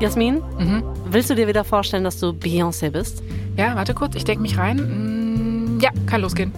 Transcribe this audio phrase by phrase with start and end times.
[0.00, 0.82] Jasmin, Mhm.
[1.10, 3.22] willst du dir wieder vorstellen, dass du Beyoncé bist?
[3.56, 5.76] Ja, warte kurz, ich denke mich rein.
[5.76, 6.52] Mm, ja, kann losgehen.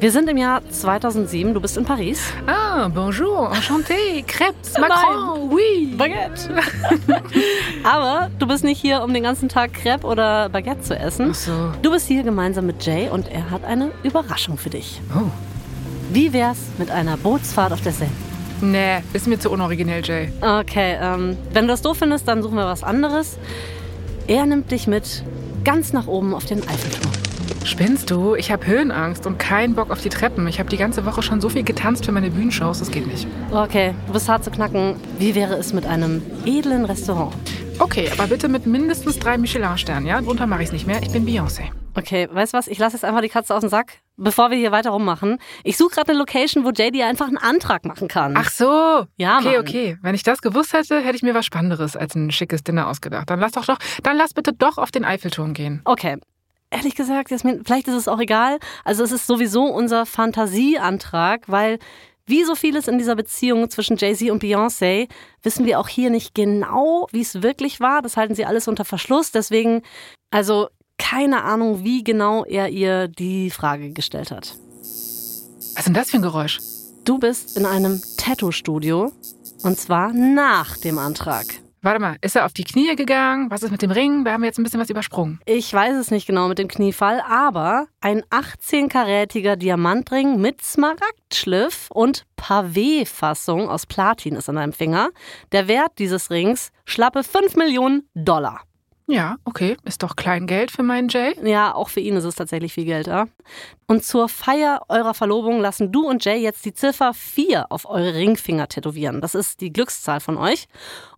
[0.00, 2.20] Wir sind im Jahr 2007, du bist in Paris.
[2.46, 5.92] Ah, bonjour, enchanté, crêpes, Macron, oui.
[5.96, 6.50] Baguette.
[7.82, 11.30] Aber du bist nicht hier, um den ganzen Tag Crepe oder Baguette zu essen.
[11.32, 11.52] Ach so.
[11.82, 15.00] Du bist hier gemeinsam mit Jay und er hat eine Überraschung für dich.
[15.12, 15.22] Oh.
[16.12, 18.12] Wie wär's mit einer Bootsfahrt auf der Seine?
[18.60, 20.30] Nee, ist mir zu unoriginell, Jay.
[20.40, 23.38] Okay, ähm, wenn du das doof findest, dann suchen wir was anderes.
[24.26, 25.22] Er nimmt dich mit
[25.64, 27.12] ganz nach oben auf den Eiffelturm.
[27.64, 28.34] Spinnst du?
[28.34, 30.46] Ich habe Höhenangst und keinen Bock auf die Treppen.
[30.48, 33.26] Ich habe die ganze Woche schon so viel getanzt für meine Bühnenshows, das geht nicht.
[33.52, 34.96] Okay, du bist hart zu knacken.
[35.18, 37.34] Wie wäre es mit einem edlen Restaurant?
[37.78, 40.20] Okay, aber bitte mit mindestens drei Michelin-Sternen, ja?
[40.20, 41.00] Drunter mache ich es nicht mehr.
[41.02, 41.64] Ich bin Beyoncé.
[41.98, 42.68] Okay, weißt du was?
[42.68, 45.38] Ich lasse jetzt einfach die Katze aus dem Sack, bevor wir hier weiter rummachen.
[45.64, 48.34] Ich suche gerade eine Location, wo JD einfach einen Antrag machen kann.
[48.36, 49.06] Ach so.
[49.16, 49.60] Ja, Okay, Mann.
[49.60, 49.98] okay.
[50.02, 53.28] Wenn ich das gewusst hätte, hätte ich mir was Spannenderes als ein schickes Dinner ausgedacht.
[53.30, 55.82] Dann lass doch doch, dann lass bitte doch auf den Eiffelturm gehen.
[55.84, 56.18] Okay.
[56.70, 58.58] Ehrlich gesagt, Jasmin, vielleicht ist es auch egal.
[58.84, 61.78] Also es ist sowieso unser Fantasieantrag, weil
[62.26, 65.08] wie so vieles in dieser Beziehung zwischen Jay-Z und Beyoncé
[65.42, 68.02] wissen wir auch hier nicht genau, wie es wirklich war.
[68.02, 69.32] Das halten sie alles unter Verschluss.
[69.32, 69.80] Deswegen,
[70.30, 74.56] also keine Ahnung, wie genau er ihr die Frage gestellt hat.
[74.80, 76.58] Was ist denn das für ein Geräusch?
[77.04, 79.12] Du bist in einem Tattoo-Studio
[79.62, 81.46] und zwar nach dem Antrag.
[81.80, 83.50] Warte mal, ist er auf die Knie gegangen?
[83.50, 84.24] Was ist mit dem Ring?
[84.24, 85.40] Da haben wir jetzt ein bisschen was übersprungen.
[85.46, 92.24] Ich weiß es nicht genau mit dem Kniefall, aber ein 18-karätiger Diamantring mit Smaragdschliff und
[92.36, 95.10] Pavé-Fassung aus Platin ist an deinem Finger.
[95.52, 98.62] Der Wert dieses Rings schlappe 5 Millionen Dollar.
[99.10, 99.78] Ja, okay.
[99.84, 101.34] Ist doch Kleingeld für meinen Jay.
[101.42, 103.26] Ja, auch für ihn ist es tatsächlich viel Geld, ja.
[103.86, 108.14] Und zur Feier eurer Verlobung lassen du und Jay jetzt die Ziffer 4 auf eure
[108.14, 109.22] Ringfinger tätowieren.
[109.22, 110.68] Das ist die Glückszahl von euch.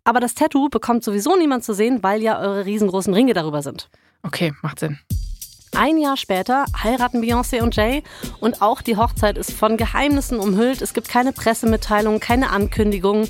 [0.05, 3.91] Aber das Tattoo bekommt sowieso niemand zu sehen, weil ja eure riesengroßen Ringe darüber sind.
[4.23, 5.01] Okay, macht Sinn.
[5.75, 8.05] Ein Jahr später heiraten Beyoncé und Jay
[8.39, 10.81] und auch die Hochzeit ist von Geheimnissen umhüllt.
[10.81, 13.29] Es gibt keine Pressemitteilungen, keine Ankündigungen.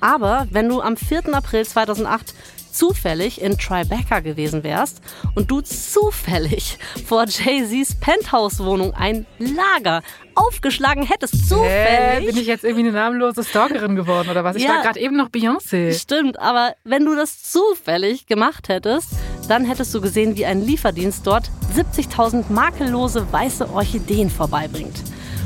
[0.00, 1.34] Aber wenn du am 4.
[1.34, 2.34] April 2008
[2.72, 5.00] zufällig in Tribeca gewesen wärst
[5.34, 10.02] und du zufällig vor Jay-Z's Penthouse-Wohnung ein Lager
[10.34, 12.26] aufgeschlagen hättest, Hä, zufällig.
[12.26, 14.56] bin ich jetzt irgendwie eine namenlose Stalkerin geworden oder was?
[14.56, 14.70] Ich Ja.
[14.76, 15.92] war gerade eben noch Beyoncé.
[15.98, 19.08] Stimmt, aber wenn du das zufällig gemacht hättest,
[19.48, 25.02] dann hättest du gesehen, wie ein Lieferdienst dort 70.000 makellose weiße Orchideen vorbeibringt.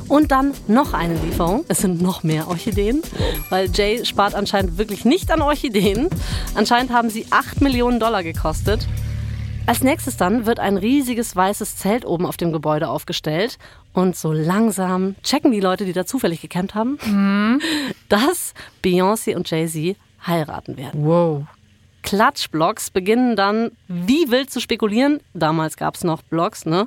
[0.08, 1.64] Und dann noch eine Lieferung.
[1.68, 3.02] Es sind noch mehr Orchideen,
[3.50, 6.08] weil Jay spart anscheinend wirklich nicht an Orchideen.
[6.54, 8.86] Anscheinend haben sie 8 Millionen Dollar gekostet.
[9.66, 13.58] Als nächstes dann wird ein riesiges weißes Zelt oben auf dem Gebäude aufgestellt
[13.92, 17.60] und so langsam checken die Leute, die da zufällig gecampt haben,
[18.08, 21.04] dass Beyoncé und Jay-Z heiraten werden.
[21.04, 21.46] Wow.
[22.06, 25.18] Klatschblogs beginnen dann wie wild zu spekulieren.
[25.34, 26.86] Damals gab es noch Blogs, ne?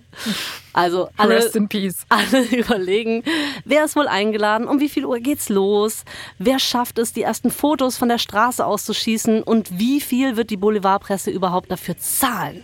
[0.72, 2.06] Also alle, Rest in peace.
[2.10, 3.24] alle überlegen,
[3.66, 6.06] wer ist wohl eingeladen, um wie viel Uhr geht's los,
[6.38, 10.58] wer schafft es, die ersten Fotos von der Straße auszuschießen und wie viel wird die
[10.58, 12.64] Boulevardpresse überhaupt dafür zahlen.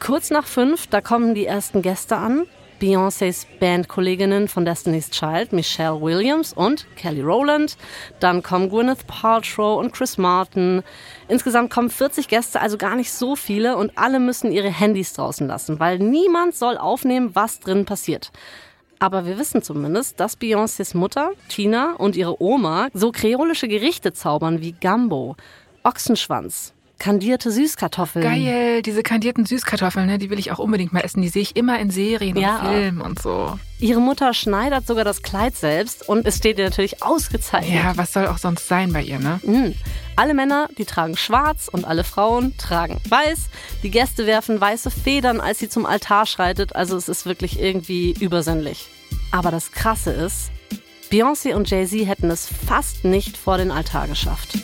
[0.00, 2.46] Kurz nach fünf, da kommen die ersten Gäste an.
[2.80, 7.76] Beyoncés Bandkolleginnen von Destiny's Child, Michelle Williams und Kelly Rowland.
[8.20, 10.82] Dann kommen Gwyneth Paltrow und Chris Martin.
[11.28, 15.46] Insgesamt kommen 40 Gäste, also gar nicht so viele und alle müssen ihre Handys draußen
[15.46, 18.32] lassen, weil niemand soll aufnehmen, was drin passiert.
[18.98, 24.62] Aber wir wissen zumindest, dass Beyoncés Mutter, Tina, und ihre Oma so kreolische Gerichte zaubern
[24.62, 25.36] wie Gumbo,
[25.84, 28.22] Ochsenschwanz, kandierte Süßkartoffeln.
[28.24, 31.22] Geil, diese kandierten Süßkartoffeln, ne, die will ich auch unbedingt mal essen.
[31.22, 32.58] Die sehe ich immer in Serien Ja.
[32.58, 33.58] und Filmen und so.
[33.80, 37.74] Ihre Mutter schneidert sogar das Kleid selbst und es steht ihr natürlich ausgezeichnet.
[37.82, 39.40] Ja, was soll auch sonst sein bei ihr, ne?
[39.42, 39.74] Mhm.
[40.16, 43.46] Alle Männer, die tragen schwarz und alle Frauen tragen weiß.
[43.82, 46.76] Die Gäste werfen weiße Federn, als sie zum Altar schreitet.
[46.76, 48.88] Also es ist wirklich irgendwie übersinnlich.
[49.30, 50.50] Aber das Krasse ist,
[51.10, 54.58] Beyoncé und Jay-Z hätten es fast nicht vor den Altar geschafft.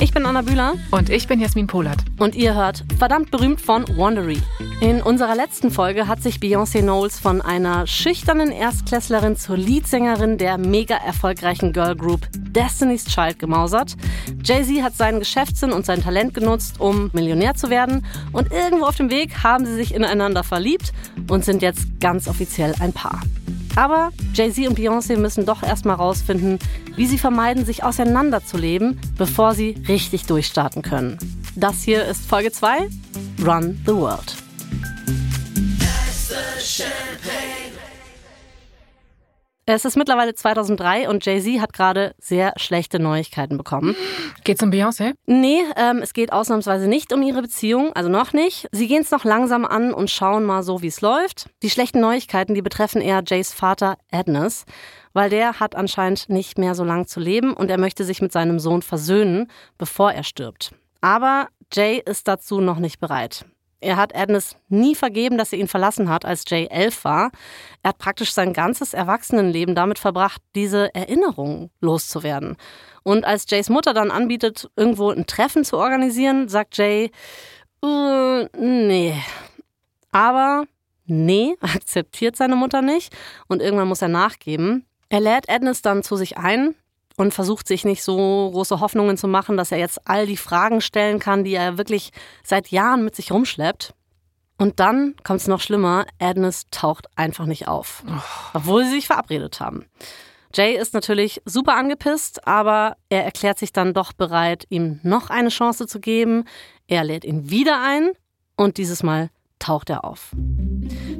[0.00, 1.98] Ich bin Anna Bühler Und ich bin Jasmin Polat.
[2.18, 4.38] und ihr hört verdammt berühmt von Wandery.
[4.80, 10.58] In unserer letzten Folge hat sich Beyoncé Knowles von einer schüchternen Erstklässlerin zur Leadsängerin der
[10.58, 13.96] mega erfolgreichen Girlgroup Destiny's Child gemausert.
[14.44, 18.04] Jay-Z hat seinen Geschäftssinn und sein Talent genutzt, um Millionär zu werden.
[18.32, 20.92] Und irgendwo auf dem Weg haben sie sich ineinander verliebt
[21.28, 23.20] und sind jetzt ganz offiziell ein Paar.
[23.76, 26.58] Aber Jay-Z und Beyoncé müssen doch erstmal rausfinden,
[26.96, 31.18] wie sie vermeiden, sich auseinanderzuleben, bevor sie richtig durchstarten können.
[31.56, 32.88] Das hier ist Folge 2,
[33.44, 34.36] Run the World.
[39.66, 43.96] Es ist mittlerweile 2003 und Jay-Z hat gerade sehr schlechte Neuigkeiten bekommen.
[44.44, 45.14] Geht's um Beyoncé?
[45.24, 48.68] Nee, ähm, es geht ausnahmsweise nicht um ihre Beziehung, also noch nicht.
[48.72, 51.48] Sie gehen es noch langsam an und schauen mal so, wie es läuft.
[51.62, 54.66] Die schlechten Neuigkeiten, die betreffen eher Jays Vater Adnes,
[55.14, 58.32] weil der hat anscheinend nicht mehr so lang zu leben und er möchte sich mit
[58.32, 60.72] seinem Sohn versöhnen, bevor er stirbt.
[61.00, 63.46] Aber Jay ist dazu noch nicht bereit.
[63.84, 67.30] Er hat Agnes nie vergeben, dass sie ihn verlassen hat, als Jay elf war.
[67.82, 72.56] Er hat praktisch sein ganzes Erwachsenenleben damit verbracht, diese Erinnerungen loszuwerden.
[73.02, 77.10] Und als Jays Mutter dann anbietet, irgendwo ein Treffen zu organisieren, sagt Jay,
[77.84, 79.14] uh, nee.
[80.10, 80.64] Aber
[81.04, 83.14] nee, akzeptiert seine Mutter nicht
[83.48, 84.86] und irgendwann muss er nachgeben.
[85.10, 86.74] Er lädt Agnes dann zu sich ein,
[87.16, 90.80] und versucht sich nicht so große Hoffnungen zu machen, dass er jetzt all die Fragen
[90.80, 92.10] stellen kann, die er wirklich
[92.42, 93.94] seit Jahren mit sich rumschleppt.
[94.56, 98.04] Und dann kommt es noch schlimmer, Agnes taucht einfach nicht auf,
[98.52, 99.86] obwohl sie sich verabredet haben.
[100.54, 105.48] Jay ist natürlich super angepisst, aber er erklärt sich dann doch bereit, ihm noch eine
[105.48, 106.44] Chance zu geben.
[106.86, 108.10] Er lädt ihn wieder ein
[108.56, 110.30] und dieses Mal taucht er auf.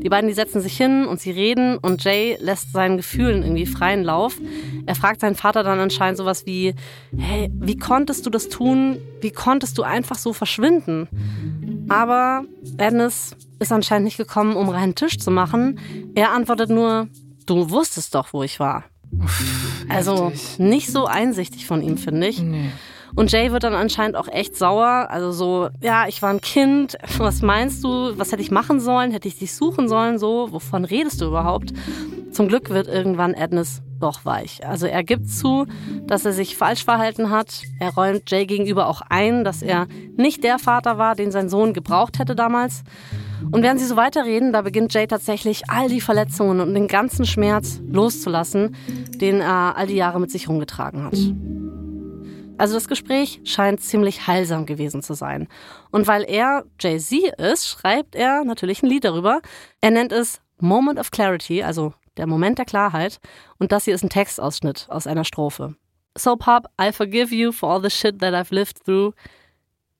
[0.04, 3.64] Die beiden, die setzen sich hin und sie reden und Jay lässt seinen Gefühlen irgendwie
[3.64, 4.38] freien Lauf.
[4.84, 6.74] Er fragt seinen Vater dann anscheinend sowas wie,
[7.16, 8.98] hey, wie konntest du das tun?
[9.22, 11.08] Wie konntest du einfach so verschwinden?
[11.88, 12.44] Aber
[12.76, 15.80] Agnes ist anscheinend nicht gekommen, um reinen Tisch zu machen.
[16.14, 17.08] Er antwortet nur,
[17.46, 18.84] du wusstest doch, wo ich war.
[19.88, 22.42] Also nicht so einsichtig von ihm, finde ich.
[22.42, 22.70] Nee.
[23.16, 25.06] Und Jay wird dann anscheinend auch echt sauer.
[25.08, 26.96] Also so, ja, ich war ein Kind.
[27.18, 28.18] Was meinst du?
[28.18, 29.12] Was hätte ich machen sollen?
[29.12, 30.18] Hätte ich dich suchen sollen?
[30.18, 31.72] So, wovon redest du überhaupt?
[32.32, 34.66] Zum Glück wird irgendwann Adnes doch weich.
[34.66, 35.66] Also er gibt zu,
[36.06, 37.62] dass er sich falsch verhalten hat.
[37.78, 39.86] Er räumt Jay gegenüber auch ein, dass er
[40.16, 42.82] nicht der Vater war, den sein Sohn gebraucht hätte damals.
[43.52, 47.24] Und während sie so weiterreden, da beginnt Jay tatsächlich all die Verletzungen und den ganzen
[47.24, 48.74] Schmerz loszulassen,
[49.20, 51.16] den er all die Jahre mit sich rumgetragen hat.
[52.56, 55.48] Also das Gespräch scheint ziemlich heilsam gewesen zu sein.
[55.90, 59.40] Und weil er Jay-Z ist, schreibt er natürlich ein Lied darüber.
[59.80, 63.18] Er nennt es Moment of Clarity, also der Moment der Klarheit.
[63.58, 65.74] Und das hier ist ein Textausschnitt aus einer Strophe.
[66.16, 69.14] So, Pop, I forgive you for all the shit that I've lived through.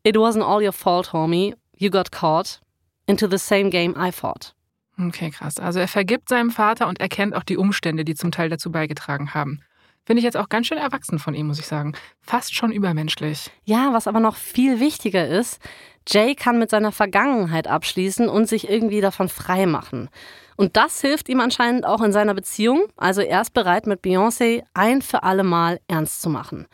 [0.05, 1.55] It wasn't all your fault, homie.
[1.77, 2.61] You got caught
[3.07, 4.55] into the same game I fought.
[4.97, 5.59] Okay, krass.
[5.59, 9.35] Also er vergibt seinem Vater und erkennt auch die Umstände, die zum Teil dazu beigetragen
[9.35, 9.61] haben.
[10.05, 11.95] Finde ich jetzt auch ganz schön erwachsen von ihm, muss ich sagen.
[12.21, 13.51] Fast schon übermenschlich.
[13.65, 15.61] Ja, was aber noch viel wichtiger ist,
[16.07, 20.11] Jay kann mit seiner Vergangenheit abschließen und sich irgendwie davon frei machen.
[20.57, 22.85] Und das hilft ihm anscheinend auch in seiner Beziehung.
[22.97, 26.67] Also er ist bereit, mit Beyoncé ein für alle Mal ernst zu machen.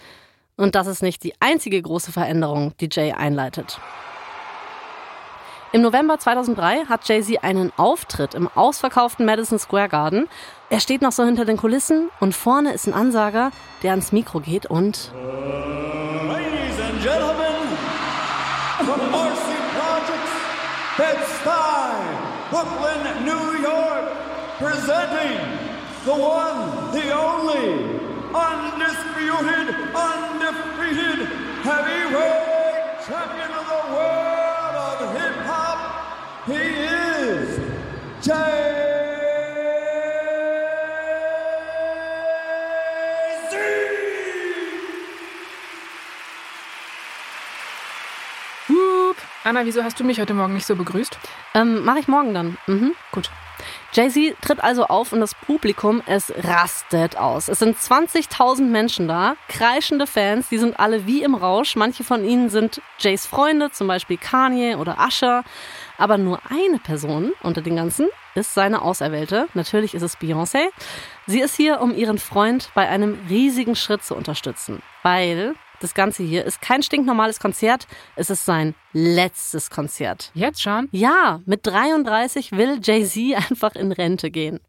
[0.56, 3.80] Und das ist nicht die einzige große Veränderung, die Jay einleitet.
[5.72, 10.28] Im November 2003 hat Jay-Z einen Auftritt im ausverkauften Madison Square Garden.
[10.68, 13.52] Er steht noch so hinter den Kulissen und vorne ist ein Ansager,
[13.84, 15.12] der ans Mikro geht und.
[16.26, 17.54] Ladies and Gentlemen,
[18.78, 20.34] from Marcy Projects,
[20.96, 21.94] Bed-Stuy,
[22.50, 24.10] Brooklyn, New York,
[24.58, 25.38] presenting
[26.04, 27.86] the one, the only,
[28.34, 31.28] undisputed, undefeated
[31.62, 32.50] heavyweight
[33.06, 33.39] champion
[49.44, 51.18] Anna, wieso hast du mich heute Morgen nicht so begrüßt?
[51.54, 52.58] Ähm, Mache ich morgen dann.
[52.66, 52.92] Mhm.
[53.12, 53.30] Gut.
[53.92, 57.48] Jay-Z tritt also auf und das Publikum, es rastet aus.
[57.48, 61.74] Es sind 20.000 Menschen da, kreischende Fans, die sind alle wie im Rausch.
[61.74, 65.42] Manche von ihnen sind Jays Freunde, zum Beispiel Kanye oder Usher.
[65.98, 69.48] Aber nur eine Person unter den ganzen ist seine Auserwählte.
[69.54, 70.68] Natürlich ist es Beyoncé.
[71.26, 74.82] Sie ist hier, um ihren Freund bei einem riesigen Schritt zu unterstützen.
[75.02, 80.30] Weil das Ganze hier ist kein stinknormales Konzert, es ist sein letztes Konzert.
[80.34, 80.88] Jetzt schon?
[80.92, 84.60] Ja, mit 33 will Jay-Z einfach in Rente gehen.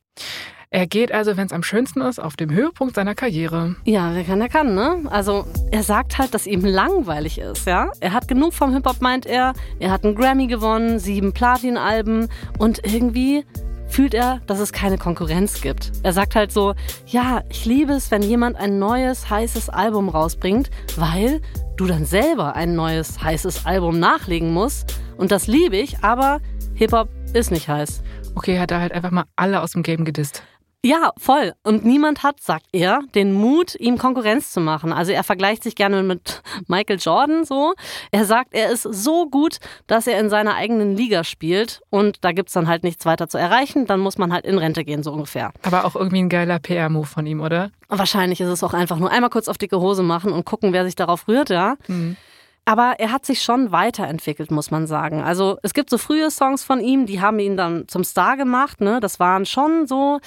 [0.74, 3.76] Er geht also, wenn es am schönsten ist, auf dem Höhepunkt seiner Karriere.
[3.84, 5.04] Ja, wer kann, der kann, ne?
[5.10, 7.92] Also, er sagt halt, dass ihm langweilig ist, ja?
[8.00, 9.52] Er hat genug vom Hip-Hop, meint er.
[9.80, 13.44] Er hat einen Grammy gewonnen, sieben Platin-Alben und irgendwie
[13.92, 15.92] fühlt er, dass es keine Konkurrenz gibt.
[16.04, 16.74] Er sagt halt so,
[17.06, 21.42] ja, ich liebe es, wenn jemand ein neues, heißes Album rausbringt, weil
[21.76, 25.00] du dann selber ein neues, heißes Album nachlegen musst.
[25.18, 26.40] Und das liebe ich, aber
[26.76, 28.02] Hip-Hop ist nicht heiß.
[28.36, 30.44] Okay, hat er halt einfach mal alle aus dem Game gedisst.
[30.84, 31.54] Ja, voll.
[31.64, 34.92] Und niemand hat, sagt er, den Mut, ihm Konkurrenz zu machen.
[34.92, 37.76] Also er vergleicht sich gerne mit Michael Jordan so.
[38.12, 41.82] Er sagt, er ist so gut, dass er in seiner eigenen Liga spielt.
[41.92, 43.86] Und da gibt's dann halt nichts weiter zu erreichen.
[43.86, 45.52] Dann muss man halt in Rente gehen, so ungefähr.
[45.62, 47.70] Aber auch irgendwie ein geiler PR-Move von ihm, oder?
[47.88, 50.86] Wahrscheinlich ist es auch einfach nur einmal kurz auf dicke Hose machen und gucken, wer
[50.86, 51.76] sich darauf rührt, ja.
[51.86, 52.18] Hm.
[52.64, 55.22] Aber er hat sich schon weiterentwickelt, muss man sagen.
[55.24, 58.82] Also es gibt so frühe Songs von ihm, die haben ihn dann zum Star gemacht.
[58.82, 59.00] Ne?
[59.00, 60.20] Das waren schon so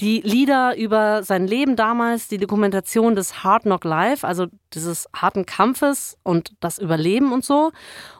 [0.00, 5.44] die Lieder über sein Leben damals, die Dokumentation des Hard Knock Life, also dieses harten
[5.44, 7.72] Kampfes und das Überleben und so.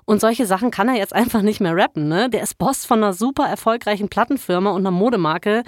[0.05, 2.09] Und solche Sachen kann er jetzt einfach nicht mehr rappen.
[2.09, 2.29] Ne?
[2.29, 5.63] Der ist Boss von einer super erfolgreichen Plattenfirma und einer Modemarke.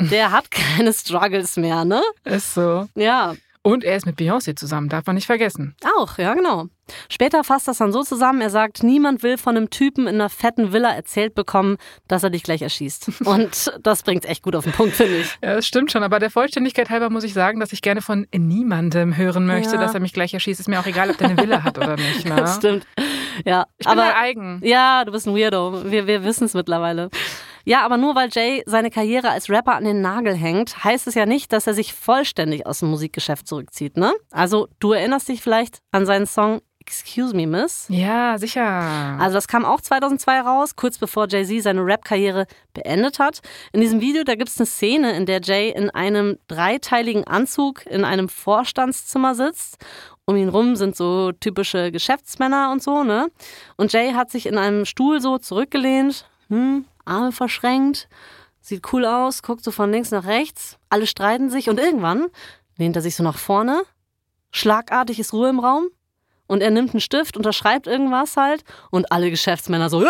[0.00, 2.02] Der hat keine Struggles mehr, ne?
[2.24, 2.88] Ist so.
[2.96, 3.34] Ja.
[3.66, 5.74] Und er ist mit Beyoncé zusammen, darf man nicht vergessen.
[5.96, 6.66] Auch, ja, genau.
[7.08, 10.28] Später fasst das dann so zusammen, er sagt, niemand will von einem Typen in einer
[10.28, 13.22] fetten Villa erzählt bekommen, dass er dich gleich erschießt.
[13.24, 15.38] Und das bringt echt gut auf den Punkt, finde ich.
[15.42, 18.26] Ja, das stimmt schon, aber der Vollständigkeit halber muss ich sagen, dass ich gerne von
[18.36, 19.80] niemandem hören möchte, Ja.
[19.80, 20.60] dass er mich gleich erschießt.
[20.60, 22.24] Ist mir auch egal, ob der eine Villa hat oder nicht.
[22.28, 22.36] Ne?
[22.36, 22.86] Das stimmt.
[23.46, 24.60] Ja, Ich bin aber eigen.
[24.62, 25.90] ja, du bist ein Weirdo.
[25.90, 27.08] Wir, wir wissen es mittlerweile.
[27.64, 31.14] Ja, aber nur weil Jay seine Karriere als Rapper an den Nagel hängt, heißt es
[31.14, 34.12] ja nicht, dass er sich vollständig aus dem Musikgeschäft zurückzieht, ne?
[34.30, 37.86] Also, du erinnerst dich vielleicht an seinen Song Excuse Me, Miss?
[37.88, 38.62] Ja, sicher.
[38.62, 43.40] Also das kam auch 2002 raus, kurz bevor Jay-Z seine Rap-Karriere beendet hat.
[43.72, 47.86] In diesem Video, da gibt es eine Szene, in der Jay in einem dreiteiligen Anzug
[47.86, 49.78] in einem Vorstandszimmer sitzt.
[50.26, 53.28] Um ihn rum sind so typische Geschäftsmänner und so, ne?
[53.76, 58.08] Und Jay hat sich in einem Stuhl so zurückgelehnt, hm, Arme verschränkt,
[58.60, 60.78] sieht cool aus, guckt so von links nach rechts.
[60.88, 62.26] Alle streiten sich und irgendwann
[62.76, 63.82] lehnt er sich so nach vorne.
[64.50, 65.88] Schlagartig ist Ruhe im Raum
[66.46, 70.04] und er nimmt einen Stift, unterschreibt irgendwas halt und alle Geschäftsmänner so.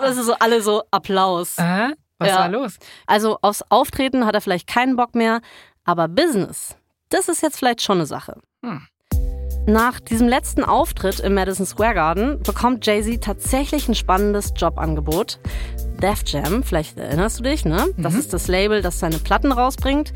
[0.00, 1.58] Das ist so alle so Applaus.
[1.58, 1.90] Äh?
[2.18, 2.38] Was Ja.
[2.40, 2.76] war los?
[3.06, 5.40] Also aufs Auftreten hat er vielleicht keinen Bock mehr,
[5.84, 6.76] aber Business,
[7.08, 8.40] das ist jetzt vielleicht schon eine Sache.
[8.62, 8.86] Hm.
[9.66, 15.38] Nach diesem letzten Auftritt im Madison Square Garden bekommt Jay-Z tatsächlich ein spannendes Jobangebot.
[16.00, 17.88] Def Jam, vielleicht erinnerst du dich, ne?
[17.98, 20.12] Das ist das Label, das seine Platten rausbringt.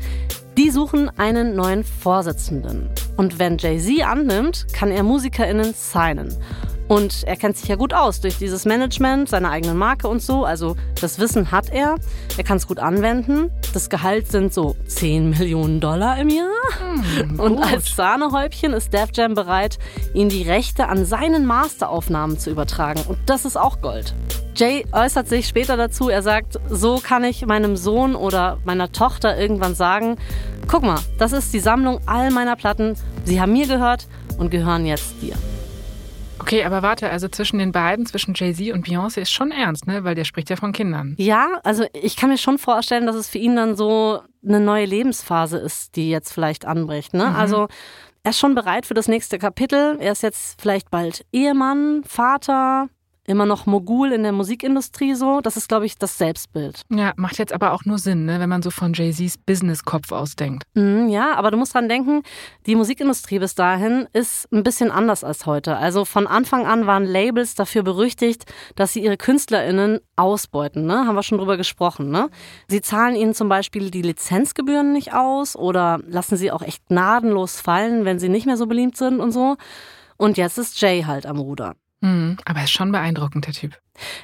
[0.57, 2.89] Die suchen einen neuen Vorsitzenden.
[3.17, 6.35] Und wenn Jay-Z annimmt, kann er MusikerInnen signen.
[6.87, 10.45] Und er kennt sich ja gut aus durch dieses Management, seine eigenen Marke und so.
[10.45, 11.95] Also das Wissen hat er.
[12.37, 13.51] Er kann es gut anwenden.
[13.73, 16.45] Das Gehalt sind so 10 Millionen Dollar im Jahr.
[17.37, 17.63] Und gut.
[17.63, 19.79] als Sahnehäubchen ist Def Jam bereit,
[20.13, 23.01] ihm die Rechte an seinen Masteraufnahmen zu übertragen.
[23.07, 24.13] Und das ist auch Gold.
[24.55, 26.09] Jay äußert sich später dazu.
[26.09, 30.17] Er sagt, so kann ich meinem Sohn oder meiner Tochter irgendwann sagen,
[30.67, 32.95] guck mal, das ist die Sammlung all meiner Platten.
[33.25, 35.35] Sie haben mir gehört und gehören jetzt dir.
[36.45, 40.03] Okay, aber warte, also zwischen den beiden, zwischen Jay-Z und Beyoncé ist schon ernst, ne?
[40.03, 41.15] Weil der spricht ja von Kindern.
[41.17, 44.85] Ja, also ich kann mir schon vorstellen, dass es für ihn dann so eine neue
[44.85, 47.15] Lebensphase ist, die jetzt vielleicht anbricht.
[47.15, 47.33] Ne?
[47.33, 47.67] Also
[48.21, 49.97] er ist schon bereit für das nächste Kapitel.
[49.99, 52.89] Er ist jetzt vielleicht bald Ehemann, Vater,
[53.25, 55.41] immer noch Mogul in der Musikindustrie so.
[55.41, 56.81] Das ist, glaube ich, das Selbstbild.
[56.89, 58.39] Ja, macht jetzt aber auch nur Sinn, ne?
[58.39, 60.63] wenn man so von Jay-Z's Business-Kopf ausdenkt.
[60.75, 62.23] Mhm, ja, aber du musst dran denken,
[62.65, 65.77] die Musikindustrie bis dahin ist ein bisschen anders als heute.
[65.77, 70.85] Also von Anfang an waren Labels dafür berüchtigt, dass sie ihre KünstlerInnen ausbeuten.
[70.85, 71.05] Ne?
[71.05, 72.09] Haben wir schon drüber gesprochen.
[72.09, 72.29] Ne?
[72.67, 77.59] Sie zahlen ihnen zum Beispiel die Lizenzgebühren nicht aus oder lassen sie auch echt gnadenlos
[77.59, 79.57] fallen, wenn sie nicht mehr so beliebt sind und so.
[80.17, 81.75] Und jetzt ist Jay halt am Ruder.
[82.01, 83.77] Hm, aber er ist schon beeindruckend, der Typ.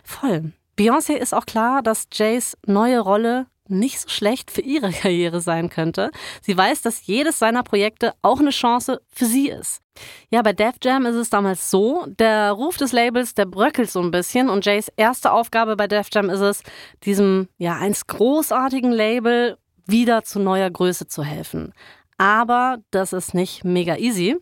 [0.03, 0.51] Voll.
[0.77, 5.69] Beyoncé ist auch klar, dass Jays neue Rolle nicht so schlecht für ihre Karriere sein
[5.69, 6.11] könnte.
[6.41, 9.81] Sie weiß, dass jedes seiner Projekte auch eine Chance für sie ist.
[10.29, 14.01] Ja, bei Def Jam ist es damals so, der Ruf des Labels, der bröckelt so
[14.01, 16.63] ein bisschen und Jays erste Aufgabe bei Def Jam ist es,
[17.03, 21.73] diesem ja einst großartigen Label wieder zu neuer Größe zu helfen.
[22.17, 24.37] Aber das ist nicht mega easy.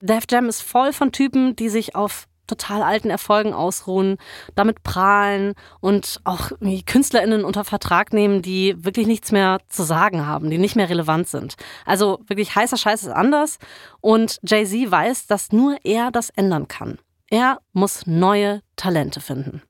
[0.00, 4.16] Def Jam ist voll von Typen, die sich auf total alten Erfolgen ausruhen,
[4.54, 6.50] damit prahlen und auch
[6.86, 11.28] KünstlerInnen unter Vertrag nehmen, die wirklich nichts mehr zu sagen haben, die nicht mehr relevant
[11.28, 11.54] sind.
[11.84, 13.58] Also wirklich heißer Scheiß ist anders
[14.00, 16.98] und Jay-Z weiß, dass nur er das ändern kann.
[17.30, 19.62] Er muss neue Talente finden.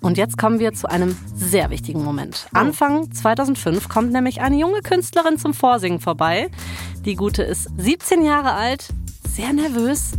[0.00, 2.46] Und jetzt kommen wir zu einem sehr wichtigen Moment.
[2.52, 6.50] Anfang 2005 kommt nämlich eine junge Künstlerin zum Vorsingen vorbei.
[7.04, 8.88] Die Gute ist 17 Jahre alt,
[9.26, 10.12] sehr nervös.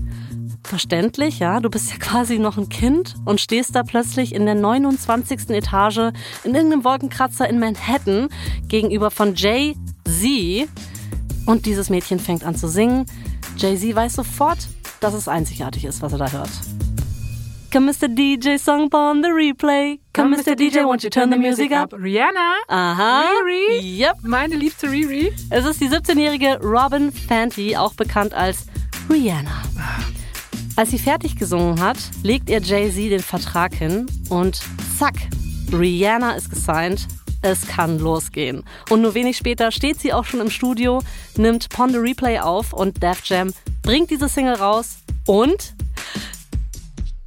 [0.64, 1.60] Verständlich, ja.
[1.60, 5.50] Du bist ja quasi noch ein Kind und stehst da plötzlich in der 29.
[5.50, 6.12] Etage
[6.44, 8.30] in irgendeinem Wolkenkratzer in Manhattan
[8.68, 10.70] gegenüber von Jay-Z.
[11.46, 13.06] Und dieses Mädchen fängt an zu singen.
[13.58, 14.68] Jay-Z weiß sofort,
[15.00, 16.52] dass es einzigartig ist, was er da hört.
[17.72, 18.08] Come Mr.
[18.08, 20.00] DJ, song upon the replay.
[20.14, 20.56] Come, Mr.
[20.56, 21.94] DJ, won't you turn the music up?
[21.94, 22.56] Rihanna.
[22.68, 23.26] Aha.
[23.46, 24.00] Riri.
[24.00, 24.24] Yep.
[24.24, 25.32] Meine liebste Riri.
[25.52, 28.66] Es ist die 17-jährige Robin Fenty, auch bekannt als
[29.08, 29.69] Rihanna.
[30.80, 34.62] Als sie fertig gesungen hat, legt ihr Jay-Z den Vertrag hin und
[34.98, 35.16] zack,
[35.74, 37.06] Rihanna ist gesigned.
[37.42, 38.64] Es kann losgehen.
[38.90, 41.02] Und nur wenig später steht sie auch schon im Studio,
[41.36, 45.74] nimmt Pond the Replay auf und Def Jam bringt diese Single raus und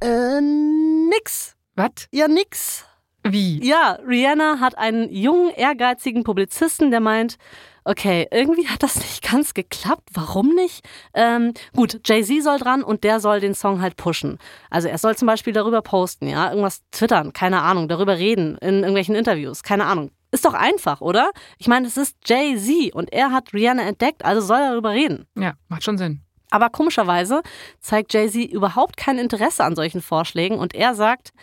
[0.01, 1.55] äh, nix.
[1.75, 2.07] Was?
[2.09, 2.85] Ja, nix.
[3.23, 3.63] Wie?
[3.63, 7.37] Ja, Rihanna hat einen jungen, ehrgeizigen Publizisten, der meint,
[7.85, 10.09] okay, irgendwie hat das nicht ganz geklappt.
[10.13, 10.85] Warum nicht?
[11.13, 14.37] Ähm, gut, Jay-Z soll dran und der soll den Song halt pushen.
[14.69, 18.75] Also er soll zum Beispiel darüber posten, ja, irgendwas twittern, keine Ahnung, darüber reden in
[18.79, 20.11] irgendwelchen Interviews, keine Ahnung.
[20.31, 21.29] Ist doch einfach, oder?
[21.59, 25.27] Ich meine, es ist Jay-Z und er hat Rihanna entdeckt, also soll er darüber reden.
[25.37, 26.21] Ja, macht schon Sinn.
[26.49, 27.41] Aber komischerweise
[27.79, 31.33] zeigt Jay-Z überhaupt kein Interesse an solchen Vorschlägen und er sagt,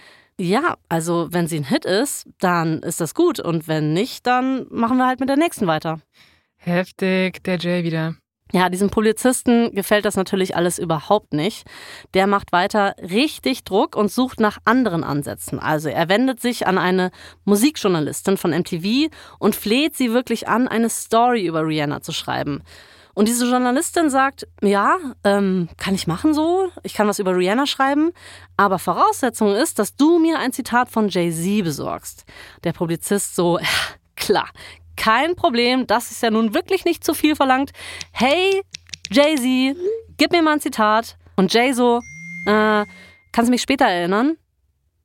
[0.40, 4.66] ja, also wenn sie ein Hit ist, dann ist das gut und wenn nicht, dann
[4.70, 6.00] machen wir halt mit der nächsten weiter.
[6.62, 8.14] Heftig, der Jay wieder.
[8.52, 11.64] Ja, diesem Polizisten gefällt das natürlich alles überhaupt nicht.
[12.14, 15.58] Der macht weiter richtig Druck und sucht nach anderen Ansätzen.
[15.58, 17.12] Also er wendet sich an eine
[17.44, 22.62] Musikjournalistin von MTV und fleht sie wirklich an, eine Story über Rihanna zu schreiben.
[23.14, 27.66] Und diese Journalistin sagt, ja, ähm, kann ich machen so, ich kann was über Rihanna
[27.66, 28.12] schreiben,
[28.56, 32.24] aber Voraussetzung ist, dass du mir ein Zitat von Jay-Z besorgst.
[32.64, 33.58] Der Publizist so,
[34.16, 34.48] klar,
[35.00, 37.70] kein Problem, das ist ja nun wirklich nicht zu viel verlangt.
[38.12, 38.62] Hey,
[39.10, 39.76] Jay-Z,
[40.18, 41.16] gib mir mal ein Zitat.
[41.36, 42.00] Und Jay so,
[42.46, 42.84] äh,
[43.32, 44.36] kannst du mich später erinnern?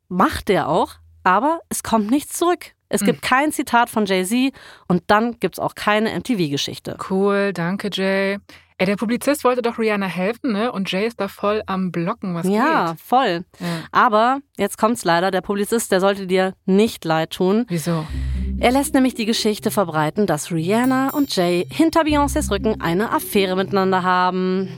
[0.09, 2.73] Macht der auch, aber es kommt nichts zurück.
[2.89, 4.53] Es gibt kein Zitat von Jay-Z
[4.87, 6.97] und dann gibt es auch keine MTV-Geschichte.
[7.09, 8.37] Cool, danke Jay.
[8.77, 10.69] Ey, der Publizist wollte doch Rihanna helfen, ne?
[10.71, 13.01] Und Jay ist da voll am Blocken, was Ja, geht.
[13.01, 13.45] voll.
[13.59, 13.67] Ja.
[13.91, 17.65] Aber jetzt kommt's leider, der Publizist, der sollte dir nicht leid tun.
[17.69, 18.05] Wieso?
[18.57, 23.55] Er lässt nämlich die Geschichte verbreiten, dass Rihanna und Jay hinter Beyoncés Rücken eine Affäre
[23.55, 24.69] miteinander haben.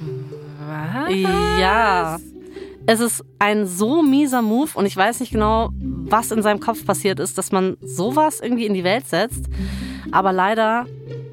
[0.68, 1.14] Was?
[1.60, 2.18] Ja.
[2.88, 6.86] Es ist ein so mieser Move und ich weiß nicht genau, was in seinem Kopf
[6.86, 9.46] passiert ist, dass man sowas irgendwie in die Welt setzt.
[10.12, 10.86] Aber leider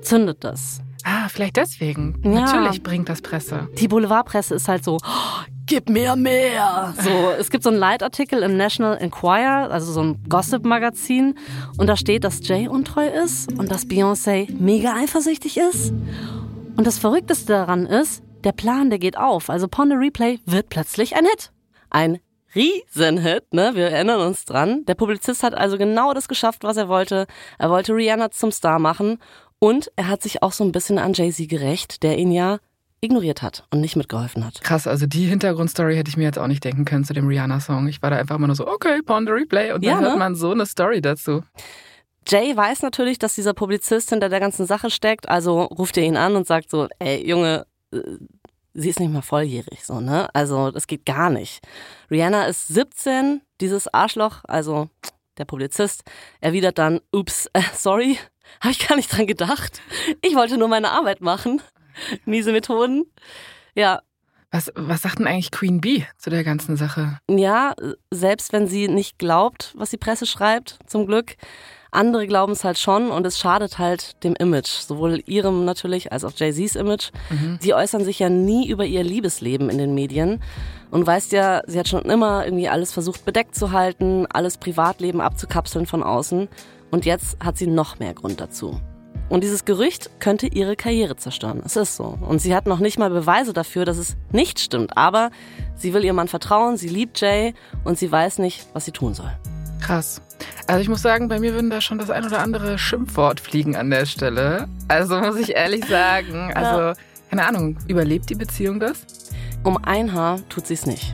[0.03, 0.84] zündet das.
[1.05, 2.21] Ah, vielleicht deswegen.
[2.25, 2.31] Ja.
[2.41, 3.69] Natürlich bringt das Presse.
[3.79, 6.95] Die Boulevardpresse ist halt so, "Oh, gib mir mehr.
[6.99, 11.37] So, es gibt so einen Leitartikel im National Enquirer, also so ein Gossip-Magazin,
[11.79, 15.91] und da steht, dass Jay untreu ist und dass Beyoncé mega eifersüchtig ist.
[16.77, 19.49] Und das Verrückteste daran ist, der Plan, der geht auf.
[19.51, 21.53] Also Pon the Replay wird plötzlich ein Hit.
[21.91, 22.19] Ein
[22.55, 23.73] Riesenhit, ne?
[23.75, 24.85] Wir erinnern uns dran.
[24.87, 27.27] Der Publizist hat also genau das geschafft, was er wollte.
[27.59, 29.19] Er wollte Rihanna zum Star machen
[29.65, 32.59] und er hat sich auch so ein bisschen an Jay-Z gerecht, der ihn ja
[33.01, 34.61] ignoriert hat und nicht mitgeholfen hat.
[34.63, 37.89] Krass, also die Hintergrundstory hätte ich mir jetzt auch nicht denken können zu dem Rihanna-Song.
[37.89, 39.73] Ich war da einfach immer nur so, okay, Pond the Replay.
[39.73, 40.19] Und dann Ja, hört ne?
[40.19, 41.43] man so eine Story dazu.
[42.29, 46.19] Jay weiß natürlich, dass dieser Publizist hinter der ganzen Sache steckt, also ruft er ihn
[46.19, 48.01] an und sagt so, ey Junge, äh,
[48.75, 50.29] sie ist nicht mal volljährig, so, ne?
[50.35, 51.67] Also das geht gar nicht.
[52.11, 54.89] Rihanna ist 17, dieses Arschloch, also
[55.39, 56.03] der Publizist,
[56.43, 58.19] erwidert dann, ups, sorry,
[58.61, 59.81] habe ich gar nicht dran gedacht.
[60.23, 61.61] Ich wollte nur meine Arbeit machen.
[62.25, 63.05] Miese Methoden.
[63.75, 64.01] Ja,
[64.51, 67.19] Was, was sagt denn eigentlich Queen Bee zu der ganzen Sache?
[67.29, 67.75] ja,
[68.11, 71.37] selbst wenn sie nicht glaubt, was die Presse schreibt, zum Glück.
[71.91, 76.25] Andere glauben es halt schon und es schadet halt dem Image, sowohl ihrem natürlich als
[76.25, 77.11] auch Jay-Z's Image.
[77.61, 80.43] Sie äußern sich ja nie über ihr Liebesleben in den Medien
[80.91, 85.21] und weißt ja, sie hat schon immer irgendwie alles versucht bedeckt zu halten, alles Privatleben
[85.21, 86.49] abzukapseln von außen
[86.95, 88.81] und jetzt hat sie noch mehr Grund dazu.
[89.29, 91.61] Und dieses Gerücht könnte ihre Karriere zerstören.
[91.65, 92.17] Es ist so.
[92.21, 94.97] Und sie hat noch nicht mal Beweise dafür, dass es nicht stimmt.
[94.97, 95.33] Aber
[95.75, 97.53] sie will ihrem Mann vertrauen, sie liebt Jay
[97.83, 99.33] und sie weiß nicht, was sie tun soll.
[99.81, 100.23] Krass.
[100.69, 103.75] Also ich muss sagen, bei mir würden da schon das ein oder andere Schimpfwort fliegen
[103.75, 104.69] an der Stelle.
[104.87, 106.97] Also muss ich ehrlich sagen, also
[107.29, 109.05] keine Ahnung, überlebt die Beziehung das?
[109.65, 111.13] Um ein Haar tut sie es nicht.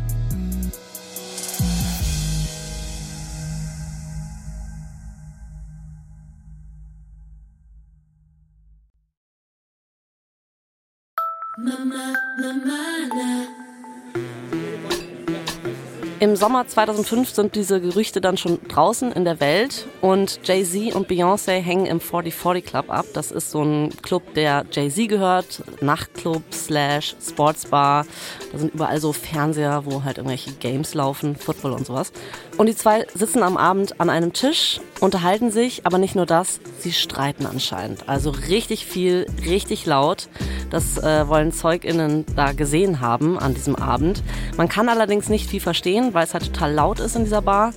[16.21, 21.09] Im Sommer 2005 sind diese Gerüchte dann schon draußen in der Welt und Jay-Z und
[21.09, 23.07] Beyoncé hängen im 4040 Club ab.
[23.15, 28.05] Das ist so ein Club, der Jay-Z gehört, Nachtclub slash Sportsbar.
[28.53, 32.13] Da sind überall so Fernseher, wo halt irgendwelche Games laufen, Football und sowas.
[32.61, 36.61] Und die zwei sitzen am Abend an einem Tisch, unterhalten sich, aber nicht nur das,
[36.79, 38.07] sie streiten anscheinend.
[38.07, 40.29] Also richtig viel, richtig laut.
[40.69, 44.23] Das äh, wollen ZeugInnen da gesehen haben an diesem Abend.
[44.59, 47.73] Man kann allerdings nicht viel verstehen, weil es halt total laut ist in dieser Bar.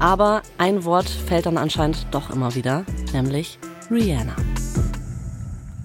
[0.00, 3.58] Aber ein Wort fällt dann anscheinend doch immer wieder, nämlich
[3.90, 4.36] Rihanna.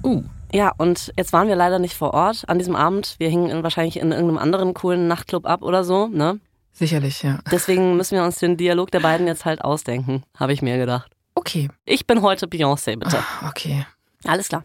[0.03, 0.23] Uh.
[0.51, 3.15] Ja, und jetzt waren wir leider nicht vor Ort an diesem Abend.
[3.17, 6.41] Wir hingen in, wahrscheinlich in irgendeinem anderen coolen Nachtclub ab oder so, ne?
[6.77, 7.39] Sicherlich, ja.
[7.51, 11.09] Deswegen müssen wir uns den Dialog der beiden jetzt halt ausdenken, habe ich mir gedacht.
[11.33, 11.69] Okay.
[11.85, 13.17] Ich bin heute Beyoncé, bitte.
[13.41, 13.85] Ah, Okay.
[14.25, 14.63] Alles klar.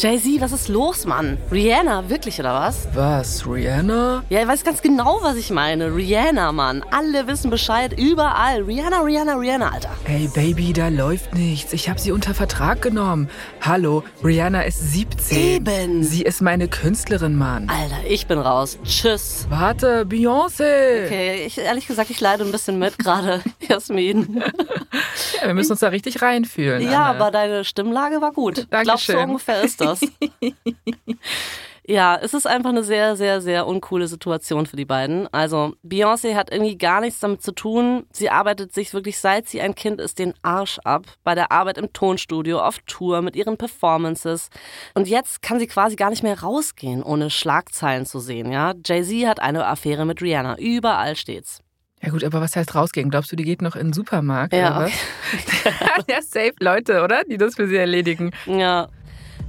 [0.00, 1.36] Jay-Z, was ist los, Mann?
[1.52, 2.88] Rihanna, wirklich oder was?
[2.94, 4.24] Was, Rihanna?
[4.30, 5.94] Ja, ich weiß ganz genau, was ich meine.
[5.94, 6.82] Rihanna, Mann.
[6.90, 8.62] Alle wissen Bescheid, überall.
[8.62, 9.90] Rihanna, Rihanna, Rihanna, Alter.
[10.06, 11.74] Ey, Baby, da läuft nichts.
[11.74, 13.28] Ich habe sie unter Vertrag genommen.
[13.60, 15.36] Hallo, Rihanna ist 17.
[15.36, 16.02] Eben.
[16.02, 17.68] Sie ist meine Künstlerin, Mann.
[17.68, 18.78] Alter, ich bin raus.
[18.82, 19.48] Tschüss.
[19.50, 21.04] Warte, Beyoncé.
[21.04, 24.42] Okay, ich, ehrlich gesagt, ich leide ein bisschen mit gerade, Jasmin.
[25.42, 26.80] Ja, wir müssen uns da richtig reinfühlen.
[26.82, 27.20] Ja, Anne.
[27.20, 28.66] aber deine Stimmlage war gut.
[28.70, 29.28] Glaubst du, Dankeschön.
[29.28, 29.89] ungefähr ist das?
[31.86, 35.26] ja, es ist einfach eine sehr, sehr, sehr uncoole Situation für die beiden.
[35.32, 38.06] Also, Beyoncé hat irgendwie gar nichts damit zu tun.
[38.12, 41.06] Sie arbeitet sich wirklich, seit sie ein Kind ist, den Arsch ab.
[41.24, 44.50] Bei der Arbeit im Tonstudio, auf Tour, mit ihren Performances.
[44.94, 48.74] Und jetzt kann sie quasi gar nicht mehr rausgehen, ohne Schlagzeilen zu sehen, ja.
[48.84, 50.58] Jay-Z hat eine Affäre mit Rihanna.
[50.58, 51.62] Überall steht's.
[52.02, 53.10] Ja gut, aber was heißt rausgehen?
[53.10, 54.92] Glaubst du, die geht noch in den Supermarkt Ja, oder was?
[56.08, 57.24] ja, safe Leute, oder?
[57.24, 58.30] Die das für sie erledigen.
[58.46, 58.88] Ja.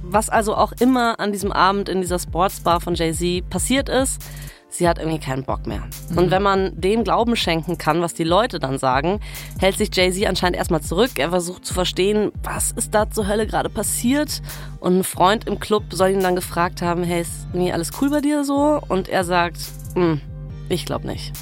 [0.02, 4.20] Was also auch immer an diesem Abend in dieser Sportsbar von Jay-Z passiert ist,
[4.68, 5.82] sie hat irgendwie keinen Bock mehr.
[6.16, 9.20] Und wenn man dem Glauben schenken kann, was die Leute dann sagen,
[9.58, 11.12] hält sich Jay-Z anscheinend erstmal zurück.
[11.16, 14.42] Er versucht zu verstehen, was ist da zur Hölle gerade passiert.
[14.80, 18.10] Und ein Freund im Club soll ihn dann gefragt haben, hey, ist irgendwie alles cool
[18.10, 18.80] bei dir so?
[18.88, 19.58] Und er sagt,
[19.94, 20.20] "Hm,
[20.68, 21.32] ich glaube nicht.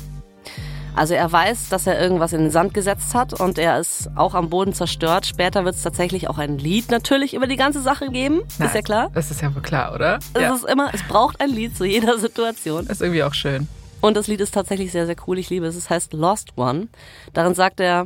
[1.00, 4.34] Also er weiß, dass er irgendwas in den Sand gesetzt hat und er ist auch
[4.34, 5.24] am Boden zerstört.
[5.24, 8.42] Später wird es tatsächlich auch ein Lied natürlich über die ganze Sache geben.
[8.42, 9.10] Ist ja klar.
[9.14, 10.18] Das ist ja wohl klar, oder?
[10.34, 10.54] Es ja.
[10.54, 12.86] ist immer, es braucht ein Lied zu jeder Situation.
[12.86, 13.66] ist irgendwie auch schön.
[14.02, 15.38] Und das Lied ist tatsächlich sehr, sehr cool.
[15.38, 15.74] Ich liebe es.
[15.74, 16.88] Es heißt Lost One.
[17.32, 18.04] Darin sagt er,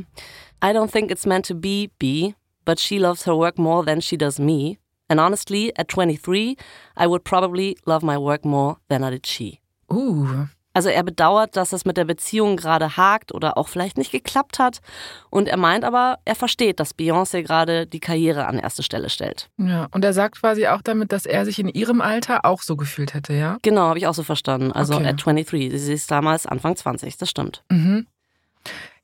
[0.63, 4.03] I don't think it's meant to be B, but she loves her work more than
[4.03, 4.79] she does me.
[5.09, 6.57] And honestly, at 23,
[6.97, 9.59] I would probably love my work more than I did she.
[9.91, 14.11] Uh, Also er bedauert, dass es mit der Beziehung gerade hakt oder auch vielleicht nicht
[14.13, 14.81] geklappt hat.
[15.31, 19.49] Und er meint aber, er versteht, dass Beyoncé gerade die Karriere an erste Stelle stellt.
[19.57, 19.87] ja.
[19.93, 23.15] Und er sagt quasi auch damit, dass er sich in ihrem Alter auch so gefühlt
[23.15, 23.59] hätte, ja?
[23.63, 24.73] Genau, habe ich auch so verstanden.
[24.73, 25.07] Also Okay.
[25.07, 25.81] at 23.
[25.81, 27.63] Sie ist damals Anfang 20, das stimmt.
[27.71, 28.07] Mhm.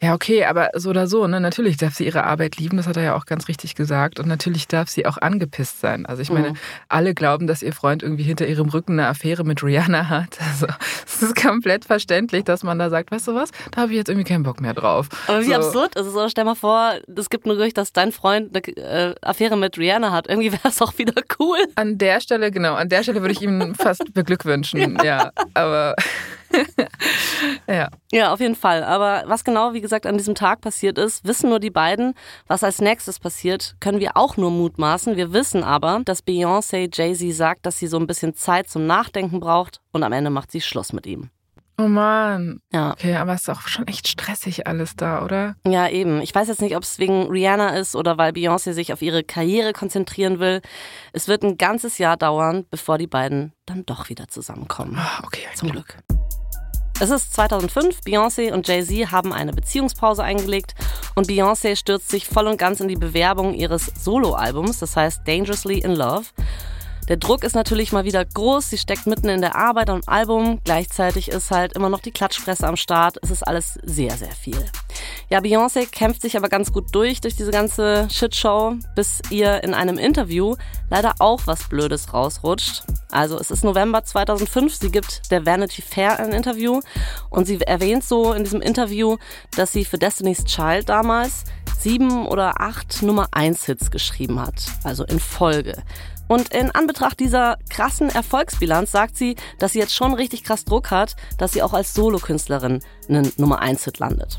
[0.02, 1.40] Ja, okay, aber so oder so, ne?
[1.40, 4.18] Natürlich darf sie ihre Arbeit lieben, das hat er ja auch ganz richtig gesagt.
[4.18, 6.06] Und natürlich darf sie auch angepisst sein.
[6.06, 6.56] Also ich meine, Mhm.
[6.88, 10.38] alle glauben, dass ihr Freund irgendwie hinter ihrem Rücken eine Affäre mit Rihanna hat.
[10.40, 10.66] Also
[11.06, 14.08] es ist komplett verständlich, dass man da sagt, weißt du was, da habe ich jetzt
[14.08, 15.08] irgendwie keinen Bock mehr drauf.
[15.26, 15.54] Aber wie so.
[15.54, 16.14] absurd ist es?
[16.14, 18.76] Oder stell mal vor, es gibt ein Gerücht, dass dein Freund eine
[19.10, 20.28] äh, Affäre mit Rihanna hat.
[20.28, 21.58] Irgendwie wäre es auch wieder cool.
[21.74, 24.96] An der Stelle, genau, an der Stelle würde ich ihm fast beglückwünschen.
[25.04, 25.30] ja.
[25.52, 25.94] aber
[27.66, 27.88] ja.
[28.12, 28.82] Ja, auf jeden Fall.
[28.84, 32.14] Aber was genau, wie gesagt, an diesem Tag passiert ist, wissen nur die beiden.
[32.46, 35.16] Was als nächstes passiert, können wir auch nur mutmaßen.
[35.16, 39.40] Wir wissen aber, dass Beyoncé Jay-Z sagt, dass sie so ein bisschen Zeit zum Nachdenken
[39.40, 41.30] braucht und am Ende macht sie Schluss mit ihm.
[41.80, 42.60] Oh Mann.
[42.72, 42.92] Ja.
[42.92, 45.56] Okay, aber es ist auch schon echt stressig alles da, oder?
[45.66, 46.20] Ja, eben.
[46.20, 49.24] Ich weiß jetzt nicht, ob es wegen Rihanna ist oder weil Beyoncé sich auf ihre
[49.24, 50.60] Karriere konzentrieren will.
[51.14, 54.96] Es wird ein ganzes Jahr dauern, bevor die beiden dann doch wieder zusammenkommen.
[54.98, 55.46] Ah, okay.
[55.54, 55.96] Zum Glück.
[57.02, 60.74] Es ist 2005, Beyoncé und Jay-Z haben eine Beziehungspause eingelegt
[61.14, 65.78] und Beyoncé stürzt sich voll und ganz in die Bewerbung ihres Soloalbums, das heißt Dangerously
[65.78, 66.26] in Love.
[67.10, 70.60] Der Druck ist natürlich mal wieder groß, sie steckt mitten in der Arbeit am Album,
[70.62, 74.64] gleichzeitig ist halt immer noch die Klatschpresse am Start, es ist alles sehr, sehr viel.
[75.28, 79.74] Ja, Beyoncé kämpft sich aber ganz gut durch, durch diese ganze Shitshow, bis ihr in
[79.74, 80.54] einem Interview
[80.88, 82.84] leider auch was Blödes rausrutscht.
[83.10, 86.80] Also es ist November 2005, sie gibt der Vanity Fair ein Interview
[87.28, 89.16] und sie erwähnt so in diesem Interview,
[89.56, 91.42] dass sie für Destiny's Child damals
[91.76, 95.82] sieben oder acht Nummer 1 Hits geschrieben hat, also in Folge.
[96.30, 100.92] Und in Anbetracht dieser krassen Erfolgsbilanz sagt sie, dass sie jetzt schon richtig krass Druck
[100.92, 104.38] hat, dass sie auch als Solokünstlerin einen Nummer 1 Hit landet.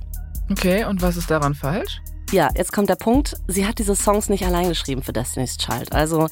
[0.50, 2.02] Okay, und was ist daran falsch?
[2.32, 5.92] Ja, jetzt kommt der Punkt, sie hat diese Songs nicht allein geschrieben für Destiny's Child.
[5.92, 6.30] Also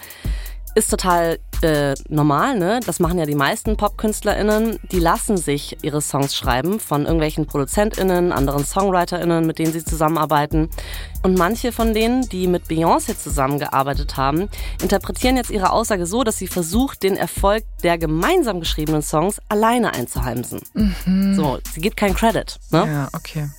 [0.76, 2.80] ist total äh, normal, ne?
[2.86, 4.80] Das machen ja die meisten PopkünstlerInnen.
[4.91, 10.69] Die lassen sich ihre Songs schreiben von irgendwelchen ProduzentInnen, anderen SongwriterInnen, mit denen sie zusammenarbeiten.
[11.24, 14.50] Und manche von denen, die mit Beyoncé zusammengearbeitet haben,
[14.82, 19.93] interpretieren jetzt ihre Aussage so, dass sie versucht, den Erfolg der gemeinsam geschriebenen Songs alleine
[19.93, 20.62] einzuheimsen.
[21.36, 22.86] So, sie gibt keinen Credit, ne?
[22.88, 23.50] Ja, okay.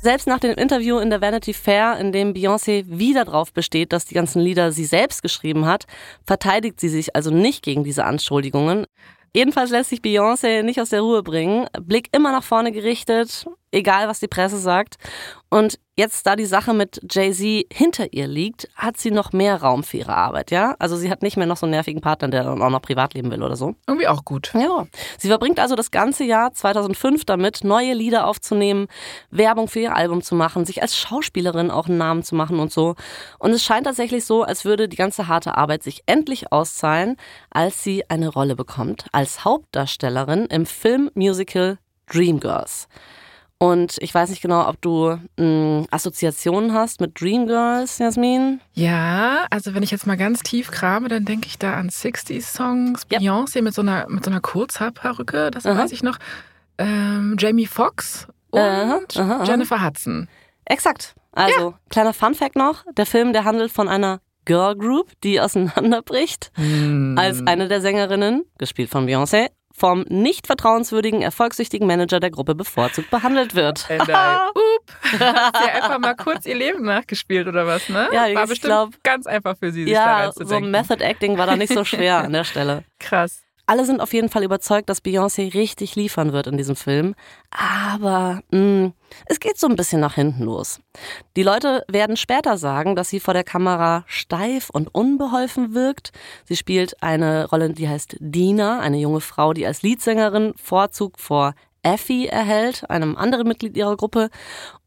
[0.00, 4.04] Selbst nach dem Interview in der Vanity Fair, in dem Beyoncé wieder darauf besteht, dass
[4.04, 5.86] die ganzen Lieder sie selbst geschrieben hat,
[6.24, 8.86] verteidigt sie sich also nicht gegen diese Anschuldigungen.
[9.34, 11.66] Jedenfalls lässt sich Beyoncé nicht aus der Ruhe bringen.
[11.80, 14.96] Blick immer nach vorne gerichtet, egal was die Presse sagt.
[15.50, 19.82] Und jetzt, da die Sache mit Jay-Z hinter ihr liegt, hat sie noch mehr Raum
[19.82, 20.76] für ihre Arbeit, ja?
[20.78, 23.14] Also sie hat nicht mehr noch so einen nervigen Partner, der dann auch noch privat
[23.14, 23.74] leben will oder so.
[23.86, 24.52] Irgendwie auch gut.
[24.54, 24.86] Ja.
[25.16, 28.88] Sie verbringt also das ganze Jahr 2005 damit, neue Lieder aufzunehmen,
[29.30, 32.70] Werbung für ihr Album zu machen, sich als Schauspielerin auch einen Namen zu machen und
[32.70, 32.94] so.
[33.38, 37.16] Und es scheint tatsächlich so, als würde die ganze harte Arbeit sich endlich auszahlen,
[37.50, 42.88] als sie eine Rolle bekommt als Hauptdarstellerin im Filmmusical Dreamgirls.
[43.60, 48.60] Und ich weiß nicht genau, ob du mh, hm, Assoziationen hast mit Dreamgirls, Jasmin.
[48.74, 53.06] Ja, also wenn ich jetzt mal ganz tief krame, dann denke ich da an 60s-Songs,
[53.10, 53.20] yep.
[53.20, 55.76] Beyoncé mit so einer, mit so einer Kurzhaarperücke, das aha.
[55.76, 56.18] weiß ich noch.
[56.78, 60.28] Ähm, Jamie Foxx und aha, aha, Jennifer Hudson.
[60.64, 61.16] Exakt.
[61.32, 61.78] Also, ja.
[61.90, 67.18] kleiner Fun-Fact noch: der Film, der handelt von einer Girl Group, die auseinanderbricht, mm.
[67.18, 73.10] als eine der Sängerinnen, gespielt von Beyoncé, vom nicht vertrauenswürdigen, erfolgssüchtigen Manager der Gruppe bevorzugt
[73.10, 73.90] behandelt wird.
[73.90, 74.52] And I, up.
[75.20, 78.08] Hat sie einfach mal kurz ihr Leben nachgespielt oder was, ne?
[78.12, 80.64] Ja, war ich bestimmt glaub, ganz einfach für sie, sich ja, da reinzudenken.
[80.64, 82.84] so Method Acting war da nicht so schwer an der Stelle.
[82.98, 83.47] Krass.
[83.68, 87.14] Alle sind auf jeden Fall überzeugt, dass Beyoncé richtig liefern wird in diesem Film.
[87.50, 88.92] Aber mh, mm,
[89.26, 90.80] es geht so ein bisschen nach hinten los.
[91.36, 96.12] Die Leute werden später sagen, dass sie vor der Kamera steif und unbeholfen wirkt.
[96.46, 101.52] Sie spielt eine Rolle, die heißt Dina, eine junge Frau, die als Leadsängerin Vorzug vor
[101.82, 104.30] Effie erhält, einem anderen Mitglied ihrer Gruppe.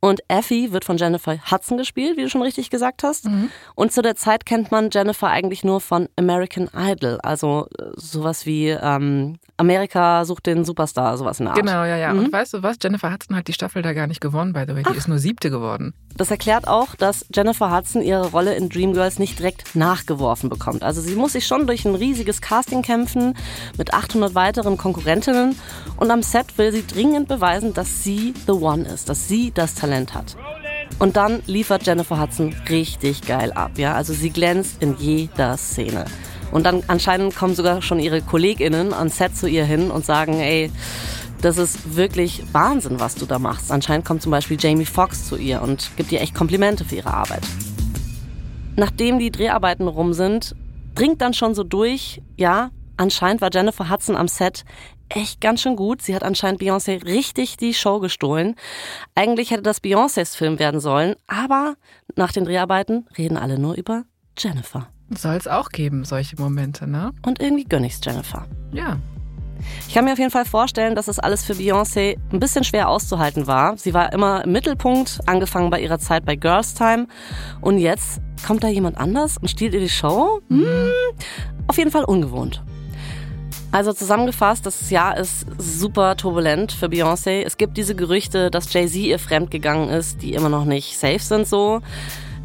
[0.03, 3.25] Und Effie wird von Jennifer Hudson gespielt, wie du schon richtig gesagt hast.
[3.25, 3.51] Mhm.
[3.75, 8.47] Und zu der Zeit kennt man Jennifer eigentlich nur von American Idol, also äh, sowas
[8.47, 11.61] wie ähm, Amerika sucht den Superstar, sowas in der Art.
[11.61, 12.13] Genau, ja, ja.
[12.13, 12.19] Mhm.
[12.25, 12.77] Und weißt du was?
[12.81, 14.81] Jennifer Hudson hat die Staffel da gar nicht gewonnen, by the way.
[14.81, 14.95] Die Ach.
[14.95, 15.93] ist nur siebte geworden.
[16.17, 20.81] Das erklärt auch, dass Jennifer Hudson ihre Rolle in Dreamgirls nicht direkt nachgeworfen bekommt.
[20.83, 23.35] Also sie muss sich schon durch ein riesiges Casting kämpfen
[23.77, 25.55] mit 800 weiteren Konkurrentinnen.
[25.97, 29.75] Und am Set will sie dringend beweisen, dass sie the one ist, dass sie das
[29.75, 30.35] Talent hat.
[30.99, 33.93] Und dann liefert Jennifer Hudson richtig geil ab, ja.
[33.95, 36.05] Also sie glänzt in jeder Szene.
[36.51, 40.39] Und dann anscheinend kommen sogar schon ihre KollegInnen an Set zu ihr hin und sagen,
[40.39, 40.71] ey,
[41.41, 43.71] das ist wirklich Wahnsinn, was du da machst.
[43.71, 47.13] Anscheinend kommt zum Beispiel Jamie Foxx zu ihr und gibt ihr echt Komplimente für ihre
[47.13, 47.41] Arbeit.
[48.75, 50.55] Nachdem die Dreharbeiten rum sind,
[50.93, 54.65] dringt dann schon so durch, ja, anscheinend war Jennifer Hudson am Set
[55.15, 56.01] echt ganz schön gut.
[56.01, 58.55] Sie hat anscheinend Beyoncé richtig die Show gestohlen.
[59.15, 61.75] Eigentlich hätte das Beyoncés Film werden sollen, aber
[62.15, 64.03] nach den Dreharbeiten reden alle nur über
[64.37, 64.87] Jennifer.
[65.15, 67.11] Soll es auch geben, solche Momente, ne?
[67.25, 68.47] Und irgendwie gönn ich's Jennifer.
[68.71, 68.97] Ja.
[69.87, 72.89] Ich kann mir auf jeden Fall vorstellen, dass das alles für Beyoncé ein bisschen schwer
[72.89, 73.77] auszuhalten war.
[73.77, 77.07] Sie war immer im Mittelpunkt, angefangen bei ihrer Zeit bei Girls Time.
[77.59, 80.41] Und jetzt kommt da jemand anders und stiehlt ihr die Show?
[80.49, 80.91] Hm,
[81.67, 82.63] auf jeden Fall ungewohnt.
[83.71, 87.43] Also zusammengefasst, das Jahr ist super turbulent für Beyoncé.
[87.45, 91.47] Es gibt diese Gerüchte, dass Jay-Z ihr fremdgegangen ist, die immer noch nicht safe sind
[91.47, 91.81] so.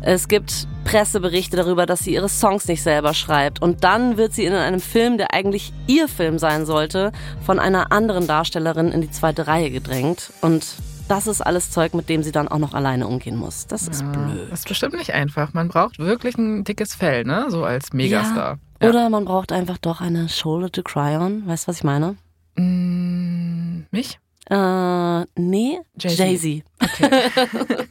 [0.03, 3.61] Es gibt Presseberichte darüber, dass sie ihre Songs nicht selber schreibt.
[3.61, 7.11] Und dann wird sie in einem Film, der eigentlich ihr Film sein sollte,
[7.45, 10.33] von einer anderen Darstellerin in die zweite Reihe gedrängt.
[10.43, 10.65] Und
[11.09, 13.67] das ist alles Zeug, mit dem sie dann auch noch alleine umgehen muss.
[13.67, 14.47] Das ist ja, blöd.
[14.51, 15.55] Das ist bestimmt nicht einfach.
[15.55, 17.47] Man braucht wirklich ein dickes Fell, ne?
[17.49, 18.53] So als Megastar.
[18.53, 18.66] Ja.
[18.83, 21.47] Oder man braucht einfach doch eine Shoulder to cry on.
[21.47, 22.17] Weißt du, was ich meine?
[22.57, 24.19] Mm, mich?
[24.49, 26.43] Äh, nee, Jay-Z.
[26.43, 27.21] Jay okay.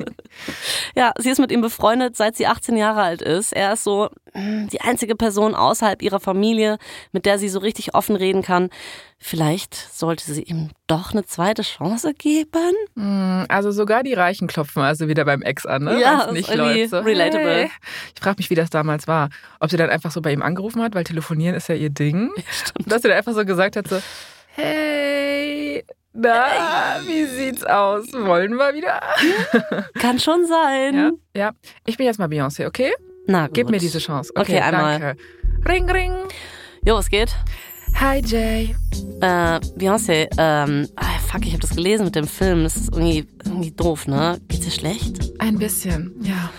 [0.95, 3.51] ja, sie ist mit ihm befreundet, seit sie 18 Jahre alt ist.
[3.51, 6.77] Er ist so hm, die einzige Person außerhalb ihrer Familie,
[7.11, 8.69] mit der sie so richtig offen reden kann.
[9.17, 12.73] Vielleicht sollte sie ihm doch eine zweite Chance geben?
[12.95, 15.99] Hm, also sogar die Reichen klopfen also wieder beim Ex an, ne?
[15.99, 17.55] Ja, nicht irgendwie so, relatable.
[17.55, 17.69] Hey.
[18.13, 19.29] Ich frage mich, wie das damals war.
[19.59, 22.31] Ob sie dann einfach so bei ihm angerufen hat, weil telefonieren ist ja ihr Ding.
[22.35, 22.91] Ja, stimmt.
[22.91, 23.99] Dass sie dann einfach so gesagt hat so,
[24.55, 26.45] hey, na,
[27.05, 28.11] wie sieht's aus?
[28.13, 29.01] Wollen wir wieder?
[29.99, 30.95] Kann schon sein.
[30.95, 31.51] Ja, ja.
[31.85, 32.93] Ich bin jetzt mal Beyoncé, okay?
[33.27, 33.55] Na gut.
[33.55, 34.31] Gib mir diese Chance.
[34.35, 34.99] Okay, okay einmal.
[34.99, 35.21] Danke.
[35.67, 36.13] Ring, ring.
[36.85, 37.35] Jo, was geht?
[37.99, 38.75] Hi, Jay.
[39.21, 42.63] Äh, Beyoncé, ähm, ah, fuck, ich habe das gelesen mit dem Film.
[42.63, 44.39] Das ist irgendwie, irgendwie doof, ne?
[44.47, 45.31] Geht's dir schlecht?
[45.39, 46.49] Ein bisschen, ja.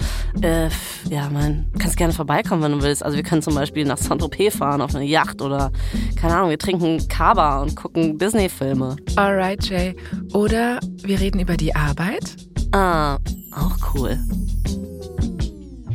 [0.42, 0.68] Äh,
[1.08, 3.04] ja, mein, du kannst gerne vorbeikommen, wenn du willst.
[3.04, 5.70] Also wir können zum Beispiel nach Saint-Tropez fahren auf eine Yacht oder,
[6.20, 8.96] keine Ahnung, wir trinken Kaba und gucken Disney-Filme.
[9.16, 9.94] Alright, Jay.
[10.32, 12.36] Oder wir reden über die Arbeit?
[12.72, 13.18] Ah,
[13.52, 14.18] auch cool.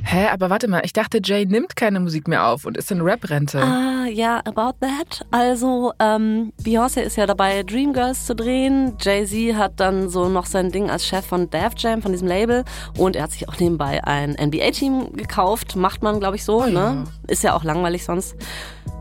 [0.03, 3.01] Hä, aber warte mal, ich dachte, Jay nimmt keine Musik mehr auf und ist in
[3.01, 3.61] Rap-Rente.
[3.61, 5.25] Ah, ja, about that.
[5.31, 8.95] Also, ähm, Beyoncé ist ja dabei, Dreamgirls zu drehen.
[8.99, 12.63] Jay-Z hat dann so noch sein Ding als Chef von Def Jam, von diesem Label.
[12.97, 15.75] Und er hat sich auch nebenbei ein NBA-Team gekauft.
[15.75, 16.73] Macht man, glaube ich, so, oh, ne?
[16.73, 17.03] Ja.
[17.27, 18.35] Ist ja auch langweilig sonst.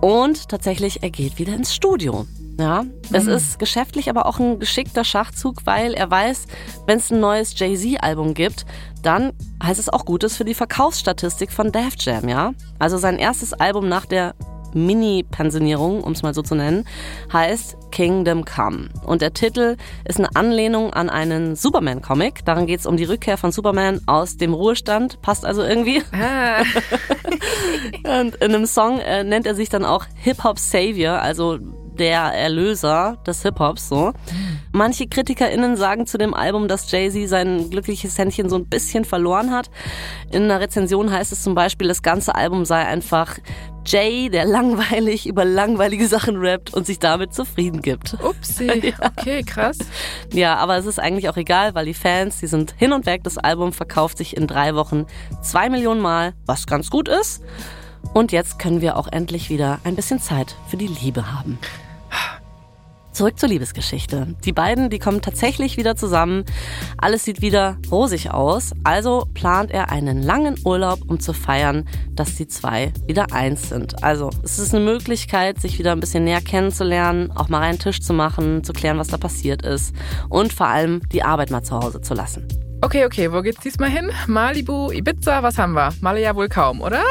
[0.00, 2.26] Und tatsächlich, er geht wieder ins Studio.
[2.58, 3.30] Ja, es mhm.
[3.30, 6.46] ist geschäftlich aber auch ein geschickter Schachzug, weil er weiß,
[6.84, 8.66] wenn es ein neues Jay-Z-Album gibt,
[9.02, 12.52] dann heißt es auch Gutes für die Verkaufsstatistik von Def Jam, ja?
[12.78, 14.34] Also sein erstes Album nach der
[14.74, 16.84] Mini-Pensionierung, um es mal so zu nennen,
[17.32, 18.88] heißt Kingdom Come.
[19.04, 22.44] Und der Titel ist eine Anlehnung an einen Superman-Comic.
[22.44, 25.20] Darin geht es um die Rückkehr von Superman aus dem Ruhestand.
[25.22, 26.02] Passt also irgendwie.
[26.12, 26.62] Ah.
[28.20, 31.58] Und in einem Song äh, nennt er sich dann auch Hip-Hop Savior, also
[32.00, 34.12] der Erlöser des Hip-Hops, so.
[34.72, 39.52] Manche KritikerInnen sagen zu dem Album, dass Jay-Z sein glückliches Händchen so ein bisschen verloren
[39.52, 39.70] hat.
[40.32, 43.36] In einer Rezension heißt es zum Beispiel, das ganze Album sei einfach
[43.84, 48.14] Jay, der langweilig über langweilige Sachen rappt und sich damit zufrieden gibt.
[48.22, 49.06] Upsi, ja.
[49.06, 49.78] okay, krass.
[50.32, 53.24] Ja, aber es ist eigentlich auch egal, weil die Fans, die sind hin und weg.
[53.24, 55.04] Das Album verkauft sich in drei Wochen
[55.42, 57.42] zwei Millionen Mal, was ganz gut ist.
[58.14, 61.58] Und jetzt können wir auch endlich wieder ein bisschen Zeit für die Liebe haben.
[63.20, 64.28] Zurück zur Liebesgeschichte.
[64.46, 66.46] Die beiden, die kommen tatsächlich wieder zusammen.
[66.96, 68.72] Alles sieht wieder rosig aus.
[68.82, 74.02] Also plant er einen langen Urlaub, um zu feiern, dass die zwei wieder eins sind.
[74.02, 78.00] Also es ist eine Möglichkeit, sich wieder ein bisschen näher kennenzulernen, auch mal einen Tisch
[78.00, 79.94] zu machen, zu klären, was da passiert ist
[80.30, 82.48] und vor allem die Arbeit mal zu Hause zu lassen.
[82.82, 84.10] Okay, okay, wo geht's diesmal hin?
[84.26, 85.92] Malibu, Ibiza, was haben wir?
[86.00, 87.02] Male ja wohl kaum, oder?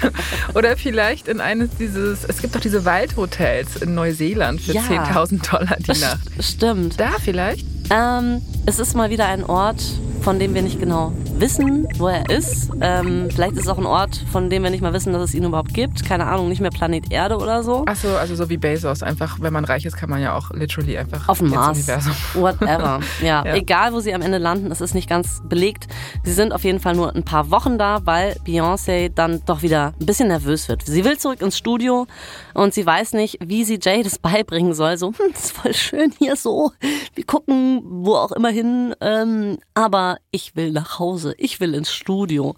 [0.54, 5.50] oder vielleicht in eines dieses, es gibt doch diese Waldhotels in Neuseeland für ja, 10.000
[5.50, 6.20] Dollar die Nacht.
[6.40, 6.98] Stimmt.
[6.98, 7.66] Da vielleicht?
[7.90, 9.82] Ähm, es ist mal wieder ein Ort,
[10.22, 12.70] von dem wir nicht genau wissen, wo er ist.
[12.80, 15.34] Ähm, vielleicht ist es auch ein Ort, von dem wir nicht mal wissen, dass es
[15.34, 16.04] ihn überhaupt gibt.
[16.04, 17.84] Keine Ahnung, nicht mehr Planet Erde oder so.
[17.86, 19.02] Achso, also so wie Bezos.
[19.02, 21.78] Einfach, wenn man reich ist, kann man ja auch literally einfach auf dem Mars.
[21.78, 22.12] Universum.
[22.34, 23.00] Whatever.
[23.22, 25.86] Ja, ja, egal wo sie am Ende landen, es ist nicht ganz belegt.
[26.24, 29.94] Sie sind auf jeden Fall nur ein paar Wochen da, weil Beyoncé dann doch wieder
[30.00, 30.82] ein bisschen nervös wird.
[30.86, 32.06] Sie will zurück ins Studio
[32.54, 34.96] und sie weiß nicht, wie sie Jay das beibringen soll.
[34.96, 36.72] So, hm, ist voll schön hier so.
[37.14, 38.94] Wir gucken wo auch immer hin.
[39.00, 41.29] Ähm, aber ich will nach Hause.
[41.38, 42.54] Ich will ins Studio.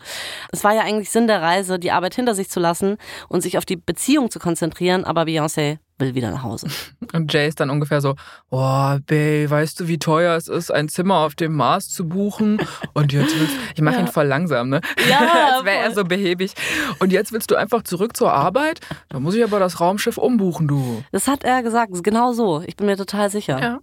[0.51, 2.97] Es war ja eigentlich Sinn der Reise, die Arbeit hinter sich zu lassen
[3.29, 5.05] und sich auf die Beziehung zu konzentrieren.
[5.05, 6.67] Aber Beyoncé will wieder nach Hause.
[7.13, 8.15] Und Jay ist dann ungefähr so,
[8.51, 12.61] oh, Babe, weißt du, wie teuer es ist, ein Zimmer auf dem Mars zu buchen?
[12.93, 14.01] Und jetzt willst ich mache ja.
[14.01, 14.81] ihn voll langsam, ne?
[15.09, 15.21] Ja,
[15.57, 16.55] Als wäre er so behäbig.
[16.99, 18.81] Und jetzt willst du einfach zurück zur Arbeit?
[19.09, 21.03] Da muss ich aber das Raumschiff umbuchen, du.
[21.13, 22.63] Das hat er gesagt, genau so.
[22.67, 23.61] Ich bin mir total sicher.
[23.61, 23.79] Ja.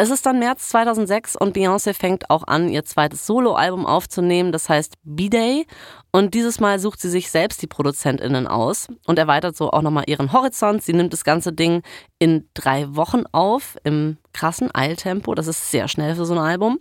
[0.00, 4.68] Es ist dann März 2006 und Beyoncé fängt auch an, ihr zweites Soloalbum aufzunehmen, das
[4.68, 5.66] heißt B-Day.
[6.12, 10.04] Und dieses Mal sucht sie sich selbst die ProduzentInnen aus und erweitert so auch nochmal
[10.06, 10.84] ihren Horizont.
[10.84, 11.82] Sie nimmt das ganze Ding
[12.20, 15.34] in drei Wochen auf, im krassen Eiltempo.
[15.34, 16.78] Das ist sehr schnell für so ein Album.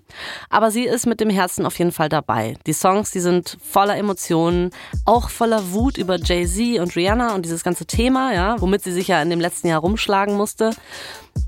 [0.50, 2.56] Aber sie ist mit dem Herzen auf jeden Fall dabei.
[2.68, 4.70] Die Songs, die sind voller Emotionen,
[5.06, 9.08] auch voller Wut über Jay-Z und Rihanna und dieses ganze Thema, ja, womit sie sich
[9.08, 10.70] ja in dem letzten Jahr rumschlagen musste.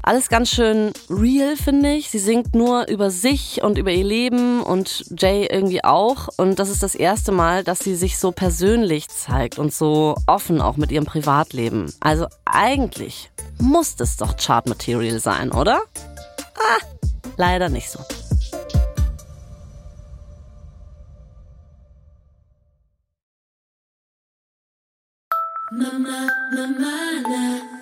[0.04, 2.10] Alles ganz schön real, finde ich.
[2.10, 6.30] Sie singt nur über sich und über ihr Leben und Jay irgendwie auch.
[6.38, 10.62] Und das ist das erste Mal, dass sie sich so persönlich zeigt und so offen
[10.62, 11.94] auch mit ihrem Privatleben.
[12.00, 15.82] Also eigentlich muss das doch Chart-Material sein, oder?
[16.56, 16.86] Ah,
[17.38, 18.00] leider nicht so.
[25.72, 27.79] Mama, Mama, na.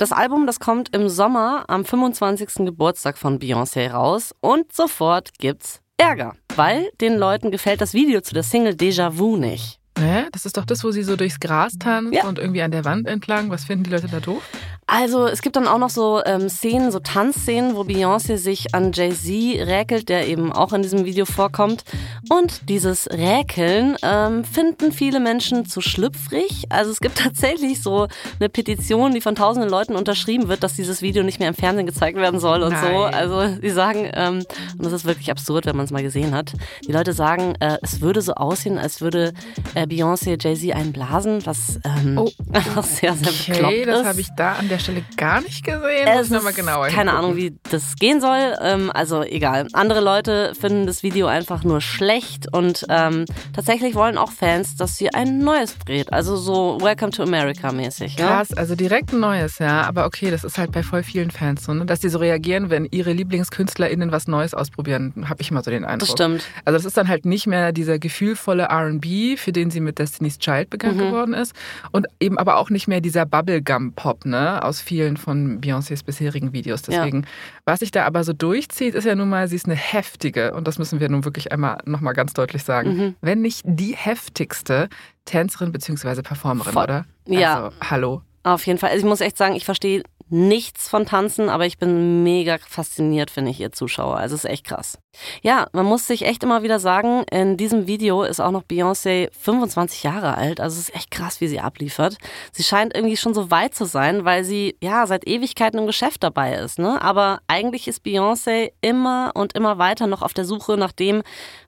[0.00, 2.64] Das Album, das kommt im Sommer am 25.
[2.64, 8.32] Geburtstag von Beyoncé raus und sofort gibt's Ärger, weil den Leuten gefällt das Video zu
[8.32, 9.78] der Single Déjà Vu nicht.
[9.98, 10.24] Hä?
[10.32, 12.26] Das ist doch das, wo sie so durchs Gras tanzt ja.
[12.26, 13.50] und irgendwie an der Wand entlang.
[13.50, 14.42] Was finden die Leute da doof?
[14.92, 18.90] Also es gibt dann auch noch so ähm, Szenen, so Tanzszenen, wo Beyoncé sich an
[18.92, 21.84] Jay-Z räkelt, der eben auch in diesem Video vorkommt.
[22.28, 26.64] Und dieses Räkeln ähm, finden viele Menschen zu schlüpfrig.
[26.70, 28.08] Also es gibt tatsächlich so
[28.40, 31.86] eine Petition, die von tausenden Leuten unterschrieben wird, dass dieses Video nicht mehr im Fernsehen
[31.86, 32.92] gezeigt werden soll und Nein.
[32.92, 33.02] so.
[33.02, 34.44] Also die sagen, ähm,
[34.76, 36.52] und das ist wirklich absurd, wenn man es mal gesehen hat.
[36.84, 39.34] Die Leute sagen, äh, es würde so aussehen, als würde
[39.74, 42.28] äh, Beyoncé Jay-Z einblasen, was ähm, oh,
[42.82, 43.86] sehr, sehr okay, bekloppt ist.
[43.86, 46.06] das habe ich da an der Stelle gar nicht gesehen.
[46.06, 48.56] Es Muss ich nochmal genauer Keine Ahnung, wie das gehen soll.
[48.60, 49.66] Ähm, also egal.
[49.72, 53.24] Andere Leute finden das Video einfach nur schlecht und ähm,
[53.54, 56.12] tatsächlich wollen auch Fans, dass sie ein neues dreht.
[56.12, 58.16] Also so Welcome to America mäßig.
[58.16, 58.28] Ja?
[58.28, 59.82] Krass, also direkt ein neues, ja.
[59.82, 61.86] Aber okay, das ist halt bei voll vielen Fans so, ne?
[61.86, 65.84] dass die so reagieren, wenn ihre LieblingskünstlerInnen was Neues ausprobieren, habe ich immer so den
[65.84, 66.08] Eindruck.
[66.08, 66.44] Das stimmt.
[66.64, 70.38] Also das ist dann halt nicht mehr dieser gefühlvolle R&B, für den sie mit Destiny's
[70.38, 71.00] Child bekannt mhm.
[71.00, 71.54] geworden ist
[71.90, 76.82] und eben aber auch nicht mehr dieser Bubblegum-Pop, ne, aus vielen von Beyoncés bisherigen Videos.
[76.82, 77.28] Deswegen, ja.
[77.64, 80.66] was sich da aber so durchzieht, ist ja nun mal, sie ist eine heftige, und
[80.66, 83.14] das müssen wir nun wirklich einmal nochmal ganz deutlich sagen, mhm.
[83.20, 84.88] wenn nicht die heftigste
[85.24, 86.22] Tänzerin bzw.
[86.22, 86.84] Performerin, Voll.
[86.84, 87.04] oder?
[87.26, 87.64] Ja.
[87.64, 88.22] Also, hallo.
[88.42, 88.90] Auf jeden Fall.
[88.90, 93.30] Also ich muss echt sagen, ich verstehe nichts von Tanzen, aber ich bin mega fasziniert,
[93.30, 94.16] finde ich, ihr Zuschauer.
[94.16, 94.98] Also es ist echt krass.
[95.42, 99.28] Ja, man muss sich echt immer wieder sagen, in diesem Video ist auch noch Beyoncé
[99.38, 100.60] 25 Jahre alt.
[100.60, 102.16] Also es ist echt krass, wie sie abliefert.
[102.52, 106.22] Sie scheint irgendwie schon so weit zu sein, weil sie ja seit Ewigkeiten im Geschäft
[106.22, 106.78] dabei ist.
[106.78, 107.02] Ne?
[107.02, 111.22] Aber eigentlich ist Beyoncé immer und immer weiter noch auf der Suche nach dem,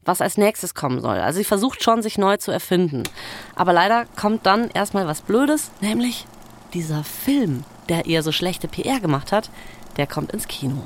[0.04, 1.18] was als nächstes kommen soll.
[1.18, 3.02] Also sie versucht schon, sich neu zu erfinden.
[3.56, 6.26] Aber leider kommt dann erstmal was Blödes, nämlich
[6.72, 9.50] dieser Film der ihr so schlechte PR gemacht hat,
[9.96, 10.82] der kommt ins Kino.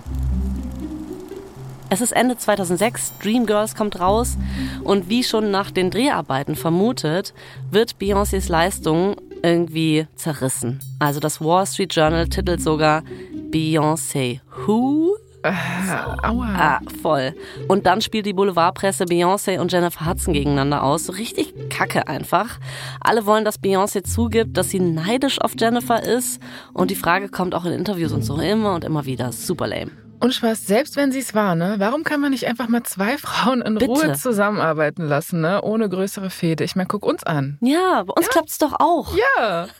[1.89, 4.37] Es ist Ende 2006, Dreamgirls kommt raus
[4.83, 7.33] und wie schon nach den Dreharbeiten vermutet,
[7.71, 10.81] wird Beyoncés Leistung irgendwie zerrissen.
[10.99, 13.05] Also das Wall Street Journal titelt sogar
[13.51, 15.16] Beyoncé Who
[15.49, 16.47] äh, aua.
[16.57, 17.35] Ah, voll.
[17.69, 21.07] Und dann spielt die Boulevardpresse Beyoncé und Jennifer Hudson gegeneinander aus.
[21.07, 22.59] So richtig kacke einfach.
[23.01, 26.41] Alle wollen, dass Beyoncé zugibt, dass sie neidisch auf Jennifer ist.
[26.73, 29.33] Und die Frage kommt auch in Interviews und so immer und immer wieder.
[29.33, 30.06] Super lame.
[30.19, 31.77] Und Spaß, selbst wenn sie es war, ne?
[31.79, 33.87] Warum kann man nicht einfach mal zwei Frauen in Bitte.
[33.91, 35.63] Ruhe zusammenarbeiten lassen, ne?
[35.63, 36.65] Ohne größere Fehde?
[36.65, 37.59] Ich meine, guck uns an.
[37.61, 38.33] Ja, bei uns ja.
[38.33, 39.15] klappt's doch auch.
[39.17, 39.69] Ja.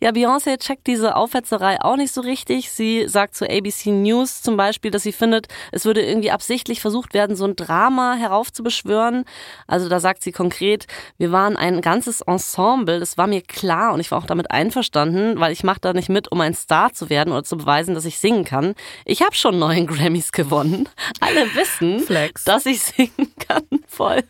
[0.00, 2.70] Ja, Beyoncé checkt diese Aufhetzerei auch nicht so richtig.
[2.70, 7.14] Sie sagt zu ABC News zum Beispiel, dass sie findet, es würde irgendwie absichtlich versucht
[7.14, 9.24] werden, so ein Drama heraufzubeschwören.
[9.66, 10.86] Also da sagt sie konkret,
[11.18, 15.40] wir waren ein ganzes Ensemble, das war mir klar und ich war auch damit einverstanden,
[15.40, 18.04] weil ich mache da nicht mit, um ein Star zu werden oder zu beweisen, dass
[18.04, 18.74] ich singen kann.
[19.04, 20.88] Ich habe schon neun Grammys gewonnen.
[21.20, 22.44] Alle wissen, Flex.
[22.44, 23.62] dass ich singen kann.
[23.86, 24.22] Voll.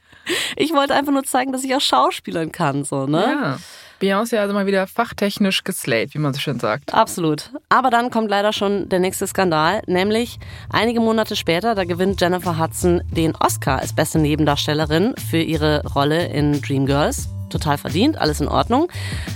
[0.56, 3.22] Ich wollte einfach nur zeigen, dass ich auch schauspielern kann, so, ne?
[3.22, 3.58] Ja.
[4.00, 6.94] Beyoncé also mal wieder fachtechnisch geslayt, wie man so schön sagt.
[6.94, 7.50] Absolut.
[7.68, 10.38] Aber dann kommt leider schon der nächste Skandal, nämlich
[10.70, 16.26] einige Monate später, da gewinnt Jennifer Hudson den Oscar als beste Nebendarstellerin für ihre Rolle
[16.28, 18.88] in Dreamgirls total verdient, alles in Ordnung.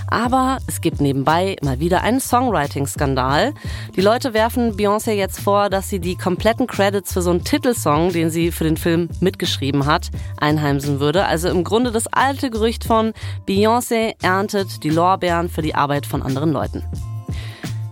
[0.07, 3.53] Aber es gibt nebenbei mal wieder einen Songwriting-Skandal.
[3.95, 8.11] Die Leute werfen Beyoncé jetzt vor, dass sie die kompletten Credits für so einen Titelsong,
[8.11, 10.09] den sie für den Film mitgeschrieben hat,
[10.39, 11.25] einheimsen würde.
[11.25, 13.13] Also im Grunde das alte Gerücht von
[13.47, 16.83] Beyoncé erntet die Lorbeeren für die Arbeit von anderen Leuten.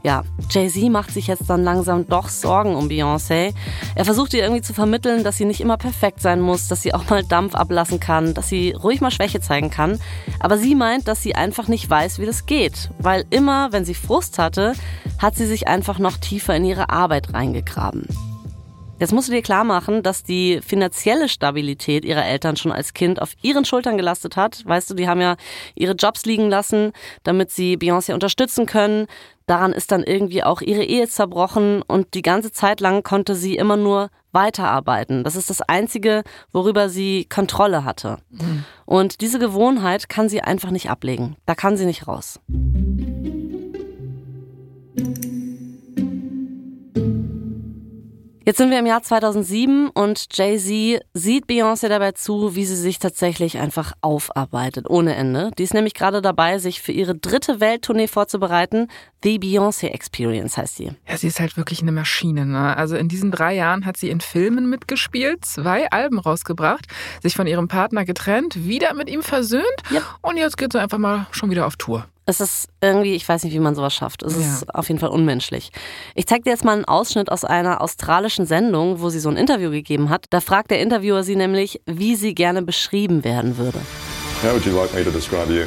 [0.03, 3.53] Ja, Jay-Z macht sich jetzt dann langsam doch Sorgen um Beyoncé.
[3.93, 6.93] Er versucht ihr irgendwie zu vermitteln, dass sie nicht immer perfekt sein muss, dass sie
[6.93, 9.99] auch mal Dampf ablassen kann, dass sie ruhig mal Schwäche zeigen kann.
[10.39, 12.89] Aber sie meint, dass sie einfach nicht weiß, wie das geht.
[12.97, 14.73] Weil immer, wenn sie Frust hatte,
[15.19, 18.07] hat sie sich einfach noch tiefer in ihre Arbeit reingegraben.
[19.01, 23.19] Jetzt musst du dir klar machen, dass die finanzielle Stabilität ihrer Eltern schon als Kind
[23.19, 24.63] auf ihren Schultern gelastet hat.
[24.63, 25.37] Weißt du, die haben ja
[25.73, 26.91] ihre Jobs liegen lassen,
[27.23, 29.07] damit sie Beyoncé unterstützen können.
[29.47, 33.55] Daran ist dann irgendwie auch ihre Ehe zerbrochen und die ganze Zeit lang konnte sie
[33.55, 35.23] immer nur weiterarbeiten.
[35.23, 36.21] Das ist das Einzige,
[36.51, 38.19] worüber sie Kontrolle hatte.
[38.29, 38.65] Mhm.
[38.85, 41.37] Und diese Gewohnheit kann sie einfach nicht ablegen.
[41.47, 42.39] Da kann sie nicht raus.
[48.43, 52.97] Jetzt sind wir im Jahr 2007 und Jay-Z sieht Beyoncé dabei zu, wie sie sich
[52.97, 55.51] tatsächlich einfach aufarbeitet, ohne Ende.
[55.59, 58.87] Die ist nämlich gerade dabei, sich für ihre dritte Welttournee vorzubereiten.
[59.21, 60.91] The Beyoncé Experience heißt sie.
[61.07, 62.47] Ja, sie ist halt wirklich eine Maschine.
[62.47, 62.75] Ne?
[62.75, 66.87] Also in diesen drei Jahren hat sie in Filmen mitgespielt, zwei Alben rausgebracht,
[67.21, 70.01] sich von ihrem Partner getrennt, wieder mit ihm versöhnt ja.
[70.23, 72.07] und jetzt geht sie einfach mal schon wieder auf Tour.
[72.31, 74.23] Es ist irgendwie, ich weiß nicht, wie man sowas schafft.
[74.23, 74.39] Es ja.
[74.39, 75.69] ist auf jeden Fall unmenschlich.
[76.15, 79.35] Ich zeige dir jetzt mal einen Ausschnitt aus einer australischen Sendung, wo sie so ein
[79.35, 80.27] Interview gegeben hat.
[80.29, 83.79] Da fragt der Interviewer sie nämlich, wie sie gerne beschrieben werden würde.
[84.41, 85.65] How would you like me to describe you?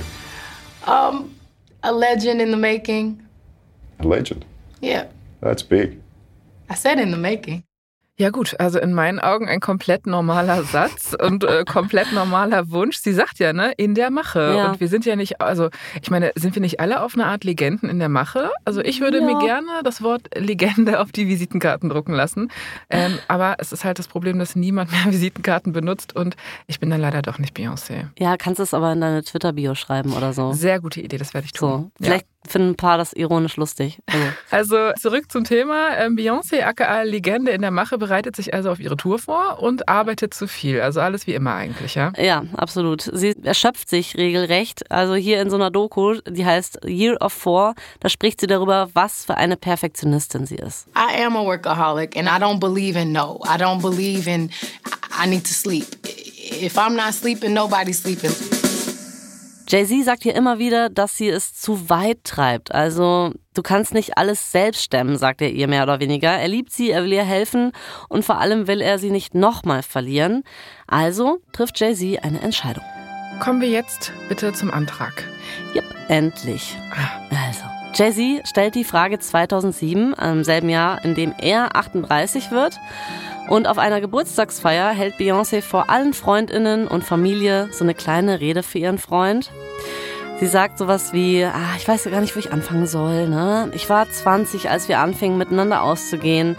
[0.91, 1.35] Um,
[1.83, 3.23] a legend in the making.
[4.01, 4.47] A legend?
[4.83, 5.05] Yeah.
[5.43, 6.01] That's big.
[6.71, 7.63] I said in the making.
[8.17, 12.99] Ja gut, also in meinen Augen ein komplett normaler Satz und äh, komplett normaler Wunsch.
[12.99, 14.55] Sie sagt ja, ne, in der Mache.
[14.57, 14.71] Ja.
[14.71, 15.69] Und wir sind ja nicht, also
[16.01, 18.53] ich meine, sind wir nicht alle auf eine Art Legenden in der Mache?
[18.65, 19.25] Also ich würde ja.
[19.25, 22.53] mir gerne das Wort Legende auf die Visitenkarten drucken lassen.
[22.89, 26.37] Ähm, aber es ist halt das Problem, dass niemand mehr Visitenkarten benutzt und
[26.69, 28.07] ich bin dann leider doch nicht Beyoncé.
[28.17, 30.53] Ja, kannst du es aber in deine Twitter-Bio schreiben oder so.
[30.53, 31.91] Sehr gute Idee, das werde ich tun.
[31.99, 34.01] So, vielleicht ja finden ein paar das ironisch lustig.
[34.07, 35.97] Also Also zurück zum Thema.
[35.97, 39.89] Ähm, Beyoncé, aka Legende in der Mache, bereitet sich also auf ihre Tour vor und
[39.89, 40.83] arbeitet zu viel.
[40.83, 42.13] Also alles wie immer eigentlich, ja?
[42.19, 43.01] Ja, absolut.
[43.01, 44.91] Sie erschöpft sich regelrecht.
[44.91, 48.91] Also hier in so einer Doku, die heißt Year of Four, da spricht sie darüber,
[48.93, 50.87] was für eine Perfektionistin sie ist.
[50.95, 53.41] I am a workaholic and I don't believe in no.
[53.45, 54.51] I don't believe in
[55.19, 55.87] I need to sleep.
[56.61, 58.33] If I'm not sleeping, nobody's sleeping.
[59.67, 62.75] Jay-Z sagt hier immer wieder, dass sie es zu weit treibt.
[62.75, 66.31] Also, du kannst nicht alles selbst stemmen, sagt er ihr mehr oder weniger.
[66.31, 67.73] Er liebt sie, er will ihr helfen
[68.09, 70.45] und vor allem will er sie nicht nochmal verlieren.
[70.87, 72.85] Also trifft Jay-Z eine Entscheidung.
[73.41, 75.25] Kommen wir jetzt bitte zum Antrag.
[75.75, 76.77] Yep, endlich.
[77.31, 82.79] Also, Jay-Z stellt die Frage 2007, im selben Jahr, in dem er 38 wird.
[83.49, 88.63] Und auf einer Geburtstagsfeier hält Beyoncé vor allen Freundinnen und Familie so eine kleine Rede
[88.63, 89.51] für ihren Freund.
[90.45, 93.29] Sie sagt sowas wie, ah, ich weiß ja gar nicht, wo ich anfangen soll.
[93.29, 93.71] Ne?
[93.73, 96.57] Ich war 20, als wir anfingen, miteinander auszugehen.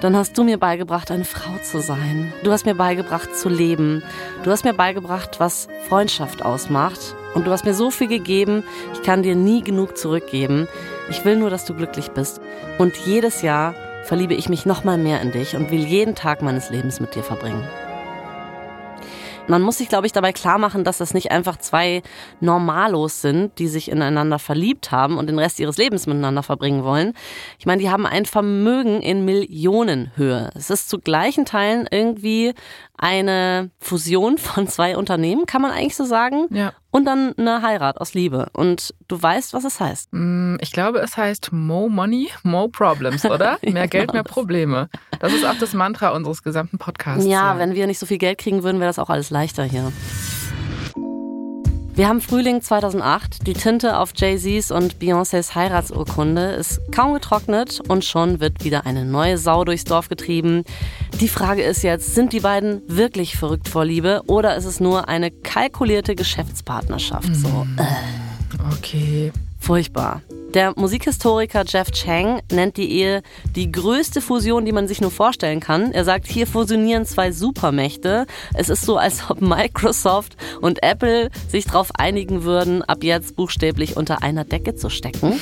[0.00, 2.32] Dann hast du mir beigebracht, eine Frau zu sein.
[2.44, 4.04] Du hast mir beigebracht, zu leben.
[4.44, 7.16] Du hast mir beigebracht, was Freundschaft ausmacht.
[7.34, 8.62] Und du hast mir so viel gegeben,
[8.92, 10.68] ich kann dir nie genug zurückgeben.
[11.10, 12.40] Ich will nur, dass du glücklich bist.
[12.78, 13.74] Und jedes Jahr
[14.04, 17.16] verliebe ich mich noch mal mehr in dich und will jeden Tag meines Lebens mit
[17.16, 17.66] dir verbringen.
[19.46, 22.02] Man muss sich, glaube ich, dabei klar machen, dass das nicht einfach zwei
[22.40, 27.12] Normalos sind, die sich ineinander verliebt haben und den Rest ihres Lebens miteinander verbringen wollen.
[27.58, 30.50] Ich meine, die haben ein Vermögen in Millionenhöhe.
[30.54, 32.54] Es ist zu gleichen Teilen irgendwie
[32.96, 36.46] eine Fusion von zwei Unternehmen, kann man eigentlich so sagen.
[36.50, 36.72] Ja.
[36.90, 38.48] Und dann eine Heirat aus Liebe.
[38.52, 40.08] Und du weißt, was es heißt.
[40.12, 43.58] Mm, Ich glaube, es heißt More Money, More Problems, oder?
[43.62, 44.88] Mehr Geld, mehr Probleme.
[45.18, 47.26] Das ist auch das Mantra unseres gesamten Podcasts.
[47.26, 49.92] Ja, wenn wir nicht so viel Geld kriegen würden, wäre das auch alles leichter hier.
[51.96, 53.46] Wir haben Frühling 2008.
[53.46, 59.04] Die Tinte auf Jay-Z's und Beyoncés Heiratsurkunde ist kaum getrocknet und schon wird wieder eine
[59.04, 60.64] neue Sau durchs Dorf getrieben.
[61.20, 65.08] Die Frage ist jetzt, sind die beiden wirklich verrückt vor Liebe oder ist es nur
[65.08, 67.34] eine kalkulierte Geschäftspartnerschaft?
[67.34, 67.84] So, äh,
[68.76, 69.32] Okay.
[69.60, 70.22] furchtbar.
[70.54, 73.24] Der Musikhistoriker Jeff Chang nennt die Ehe
[73.56, 75.90] die größte Fusion, die man sich nur vorstellen kann.
[75.90, 78.26] Er sagt, hier fusionieren zwei Supermächte.
[78.54, 83.96] Es ist so, als ob Microsoft und Apple sich darauf einigen würden, ab jetzt buchstäblich
[83.96, 85.40] unter einer Decke zu stecken.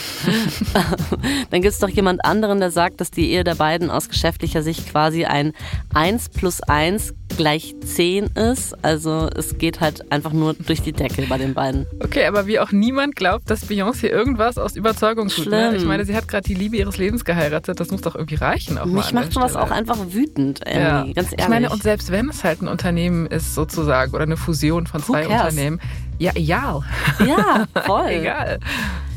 [1.50, 4.62] Dann gibt es doch jemand anderen, der sagt, dass die Ehe der beiden aus geschäftlicher
[4.62, 5.52] Sicht quasi ein
[5.92, 8.82] 1 plus 1 gleich 10 ist.
[8.82, 11.86] Also es geht halt einfach nur durch die Decke bei den beiden.
[12.00, 15.50] Okay, aber wie auch niemand glaubt, dass Beyoncé irgendwas aus Überzeugung tut.
[15.50, 15.74] Ne?
[15.76, 17.78] Ich meine, sie hat gerade die Liebe ihres Lebens geheiratet.
[17.80, 18.78] Das muss doch irgendwie reichen.
[18.78, 21.03] Auch Mich macht sowas auch einfach wütend, Ja.
[21.05, 21.34] ganz ehrlich.
[21.38, 25.03] Ich meine, und selbst wenn es halt ein Unternehmen ist, sozusagen, oder eine Fusion von
[25.03, 25.26] zwei?
[25.26, 25.80] Unternehmen,
[26.18, 26.82] ja, egal.
[27.26, 28.09] ja, voll.
[28.11, 28.59] egal.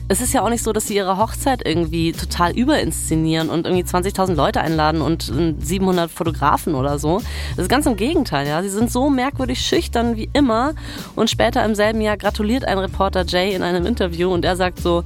[0.07, 3.83] Es ist ja auch nicht so, dass sie ihre Hochzeit irgendwie total überinszenieren und irgendwie
[3.83, 7.21] 20.000 Leute einladen und äh, 700 Fotografen oder so.
[7.55, 8.61] Das ist ganz im Gegenteil, ja.
[8.61, 10.73] Sie sind so merkwürdig schüchtern wie immer
[11.15, 14.79] und später im selben Jahr gratuliert ein Reporter Jay in einem Interview und er sagt
[14.79, 15.03] so,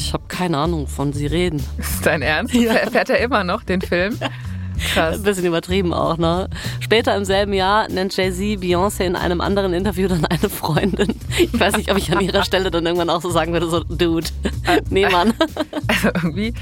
[0.00, 1.62] ich habe keine Ahnung, wovon Sie reden.
[1.78, 2.52] Ist dein Ernst?
[2.54, 4.18] Fährt- Fährt er immer noch den Film?
[4.92, 5.16] Krass.
[5.16, 6.48] Ein bisschen übertrieben auch, ne?
[6.80, 11.14] Später im selben Jahr nennt Jay-Z Beyoncé in einem anderen Interview dann eine Freundin.
[11.38, 13.80] Ich weiß nicht, ob ich an ihrer Stelle dann irgendwann auch so sagen würde, so,
[13.84, 14.26] Dude,
[14.90, 15.34] nee, Mann.
[15.88, 16.54] Also irgendwie,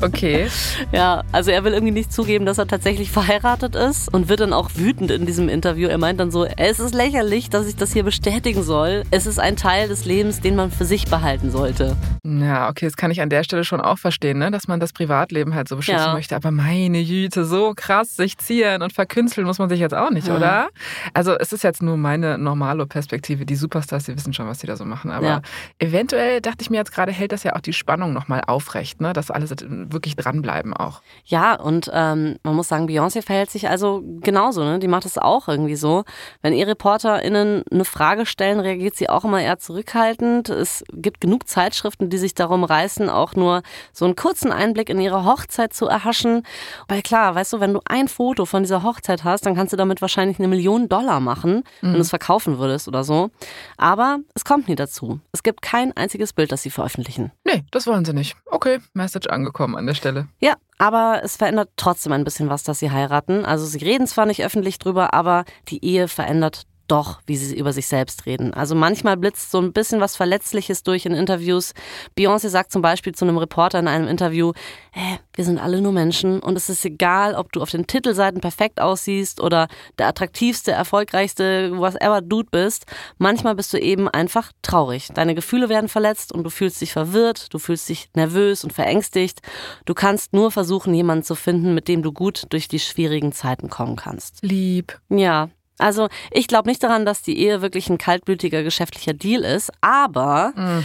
[0.00, 0.48] okay.
[0.92, 4.52] Ja, also er will irgendwie nicht zugeben, dass er tatsächlich verheiratet ist und wird dann
[4.52, 5.88] auch wütend in diesem Interview.
[5.88, 9.04] Er meint dann so, es ist lächerlich, dass ich das hier bestätigen soll.
[9.10, 11.96] Es ist ein Teil des Lebens, den man für sich behalten sollte.
[12.24, 14.50] Ja, okay, das kann ich an der Stelle schon auch verstehen, ne?
[14.50, 16.12] dass man das Privatleben halt so beschützen Ja.
[16.14, 16.36] möchte.
[16.36, 20.28] Aber meine Güte, so krass sich zieren und verkünsteln muss man sich jetzt auch nicht,
[20.28, 20.36] Ja.
[20.36, 20.68] oder?
[21.14, 23.46] Also es ist jetzt nur meine normale Perspektive.
[23.46, 25.10] Die Superstars, die wissen schon, was die da so machen.
[25.10, 25.42] Aber Ja.
[25.78, 29.12] eventuell dachte ich mir jetzt gerade, hält das ja auch die Spannung nochmal aufrecht, ne?
[29.12, 31.02] dass alle wirklich dranbleiben auch.
[31.24, 34.64] Ja, und ähm, man muss sagen, Beyoncé verhält sich also genauso.
[34.64, 34.78] Ne?
[34.78, 36.04] Die macht es auch irgendwie so.
[36.42, 40.48] Wenn ihr ReporterInnen eine Frage stellen, reagiert sie auch immer eher zurückhaltend.
[40.48, 43.62] Es gibt genug Zeitschriften, die sich darum reißen, auch nur
[43.92, 46.44] so einen kurzen Einblick in ihre Hochzeit zu erhaschen.
[46.88, 49.76] Weil klar, weißt du, wenn du ein Foto von dieser Hochzeit hast, dann kannst du
[49.76, 53.30] damit wahrscheinlich eine Million Dollar machen, wenn du es verkaufen würdest oder so.
[53.76, 55.20] Aber es kommt nie dazu.
[55.32, 57.32] Es gibt kein einziges Bild, das sie veröffentlichen.
[57.44, 58.36] Nee, das wollen sie nicht.
[58.46, 60.28] Okay, Message angekommen an der Stelle.
[60.40, 63.44] Ja, aber es verändert trotzdem ein bisschen was, dass sie heiraten.
[63.44, 67.72] Also sie reden zwar nicht öffentlich drüber, aber die Ehe verändert doch, wie sie über
[67.72, 68.52] sich selbst reden.
[68.52, 71.72] Also manchmal blitzt so ein bisschen was Verletzliches durch in Interviews.
[72.18, 74.52] Beyoncé sagt zum Beispiel zu einem Reporter in einem Interview,
[74.90, 78.40] hey, wir sind alle nur Menschen und es ist egal, ob du auf den Titelseiten
[78.40, 79.68] perfekt aussiehst oder
[79.98, 82.86] der attraktivste, erfolgreichste, whatever Dude bist.
[83.18, 85.08] Manchmal bist du eben einfach traurig.
[85.14, 89.40] Deine Gefühle werden verletzt und du fühlst dich verwirrt, du fühlst dich nervös und verängstigt.
[89.84, 93.70] Du kannst nur versuchen, jemanden zu finden, mit dem du gut durch die schwierigen Zeiten
[93.70, 94.38] kommen kannst.
[94.42, 95.00] Lieb.
[95.08, 99.70] Ja, also ich glaube nicht daran, dass die Ehe wirklich ein kaltblütiger geschäftlicher Deal ist,
[99.80, 100.84] aber, mhm.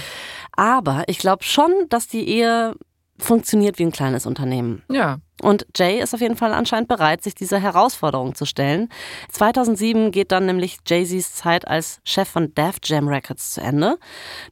[0.53, 2.75] aber ich glaube schon, dass die Ehe
[3.17, 4.83] funktioniert wie ein kleines Unternehmen.
[4.89, 5.19] Ja.
[5.41, 8.89] Und Jay ist auf jeden Fall anscheinend bereit, sich dieser Herausforderung zu stellen.
[9.31, 13.97] 2007 geht dann nämlich Jay-Z's Zeit als Chef von Def Jam Records zu Ende.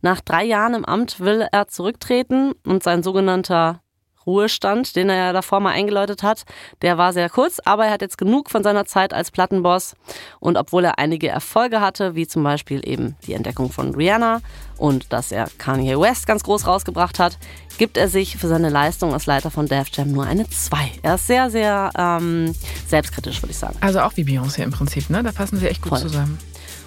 [0.02, 3.83] Nach drei Jahren im Amt will er zurücktreten und sein sogenannter
[4.26, 6.44] Ruhestand, den er ja davor mal eingeläutet hat,
[6.82, 9.96] der war sehr kurz, aber er hat jetzt genug von seiner Zeit als Plattenboss.
[10.40, 14.42] Und obwohl er einige Erfolge hatte, wie zum Beispiel eben die Entdeckung von Rihanna
[14.78, 17.38] und dass er Kanye West ganz groß rausgebracht hat,
[17.78, 20.78] gibt er sich für seine Leistung als Leiter von Def Jam nur eine 2.
[21.02, 22.54] Er ist sehr, sehr ähm,
[22.88, 23.78] selbstkritisch, würde ich sagen.
[23.82, 25.24] Also auch wie Beyoncé im Prinzip, ne?
[25.24, 26.02] Da passen sie echt gut Voll.
[26.02, 26.38] zusammen.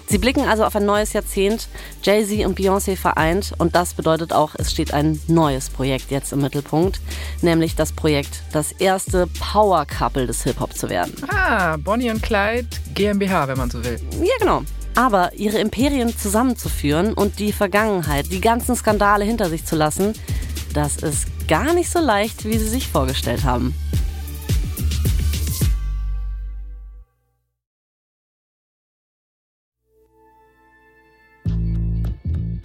[0.09, 1.67] Sie blicken also auf ein neues Jahrzehnt,
[2.01, 6.41] Jay-Z und Beyoncé vereint und das bedeutet auch, es steht ein neues Projekt jetzt im
[6.41, 7.01] Mittelpunkt,
[7.41, 11.13] nämlich das Projekt, das erste Power-Couple des Hip-Hop zu werden.
[11.27, 13.99] Ah, Bonnie und Clyde GmbH, wenn man so will.
[14.21, 14.63] Ja, genau.
[14.95, 20.13] Aber ihre Imperien zusammenzuführen und die Vergangenheit, die ganzen Skandale hinter sich zu lassen,
[20.73, 23.75] das ist gar nicht so leicht, wie sie sich vorgestellt haben.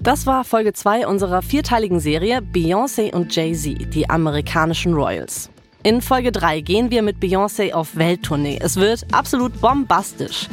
[0.03, 5.49] Das war Folge 2 unserer vierteiligen Serie Beyoncé und Jay-Z, die amerikanischen Royals.
[5.85, 8.59] In Folge 3 gehen wir mit Beyoncé auf Welttournee.
[8.61, 10.49] Es wird absolut bombastisch.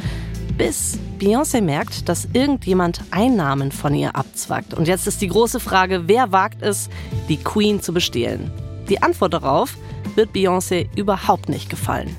[0.56, 4.72] Bis Beyoncé merkt, dass irgendjemand Einnahmen von ihr abzwackt.
[4.72, 6.88] Und jetzt ist die große Frage, wer wagt es,
[7.28, 8.52] die Queen zu bestehlen?
[8.88, 9.76] Die Antwort darauf
[10.14, 12.16] wird Beyoncé überhaupt nicht gefallen.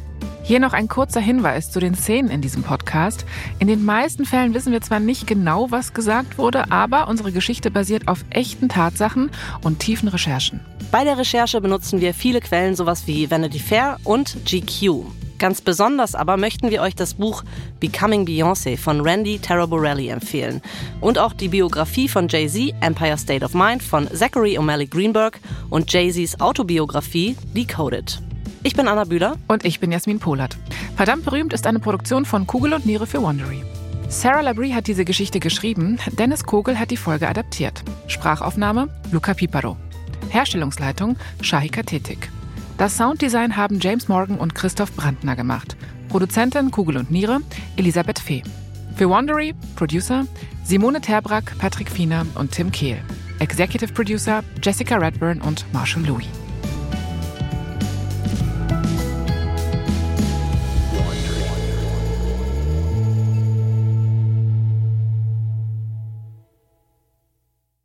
[0.52, 3.26] Hier noch ein kurzer Hinweis zu den Szenen in diesem Podcast.
[3.60, 7.72] In den meisten Fällen wissen wir zwar nicht genau, was gesagt wurde, aber unsere Geschichte
[7.72, 9.32] basiert auf echten Tatsachen
[9.64, 10.60] und tiefen Recherchen.
[10.92, 15.06] Bei der Recherche benutzen wir viele Quellen, sowas wie Vanity Fair und GQ.
[15.40, 17.46] Ganz besonders aber möchten wir euch das Buch
[17.80, 20.62] Becoming Beyoncé von Randy Taraborelli empfehlen
[21.00, 25.40] und auch die Biografie von Jay-Z, Empire State of Mind von Zachary O'Malley Greenberg
[25.70, 28.22] und Jay-Z's Autobiografie Decoded.
[28.64, 29.38] Ich bin Anna Bühler.
[29.48, 30.56] Und ich bin Jasmin Polat.
[30.96, 33.64] Verdammt berühmt ist eine Produktion von Kugel und Niere für Wondery.
[34.08, 37.82] Sarah Labrie hat diese Geschichte geschrieben, Dennis Kogel hat die Folge adaptiert.
[38.08, 39.78] Sprachaufnahme Luca Piparo.
[40.30, 42.30] Herstellungsleitung Shahika Tetik.
[42.78, 45.76] Das Sounddesign haben James Morgan und Christoph Brandner gemacht.
[46.10, 47.40] Produzentin Kugel und Niere
[47.78, 48.44] Elisabeth Fee.
[48.96, 50.28] Für Wondery Producer
[50.64, 52.98] Simone Terbrack, Patrick Fiener und Tim Kehl.
[53.40, 56.28] Executive Producer Jessica Redburn und Marshall Louis.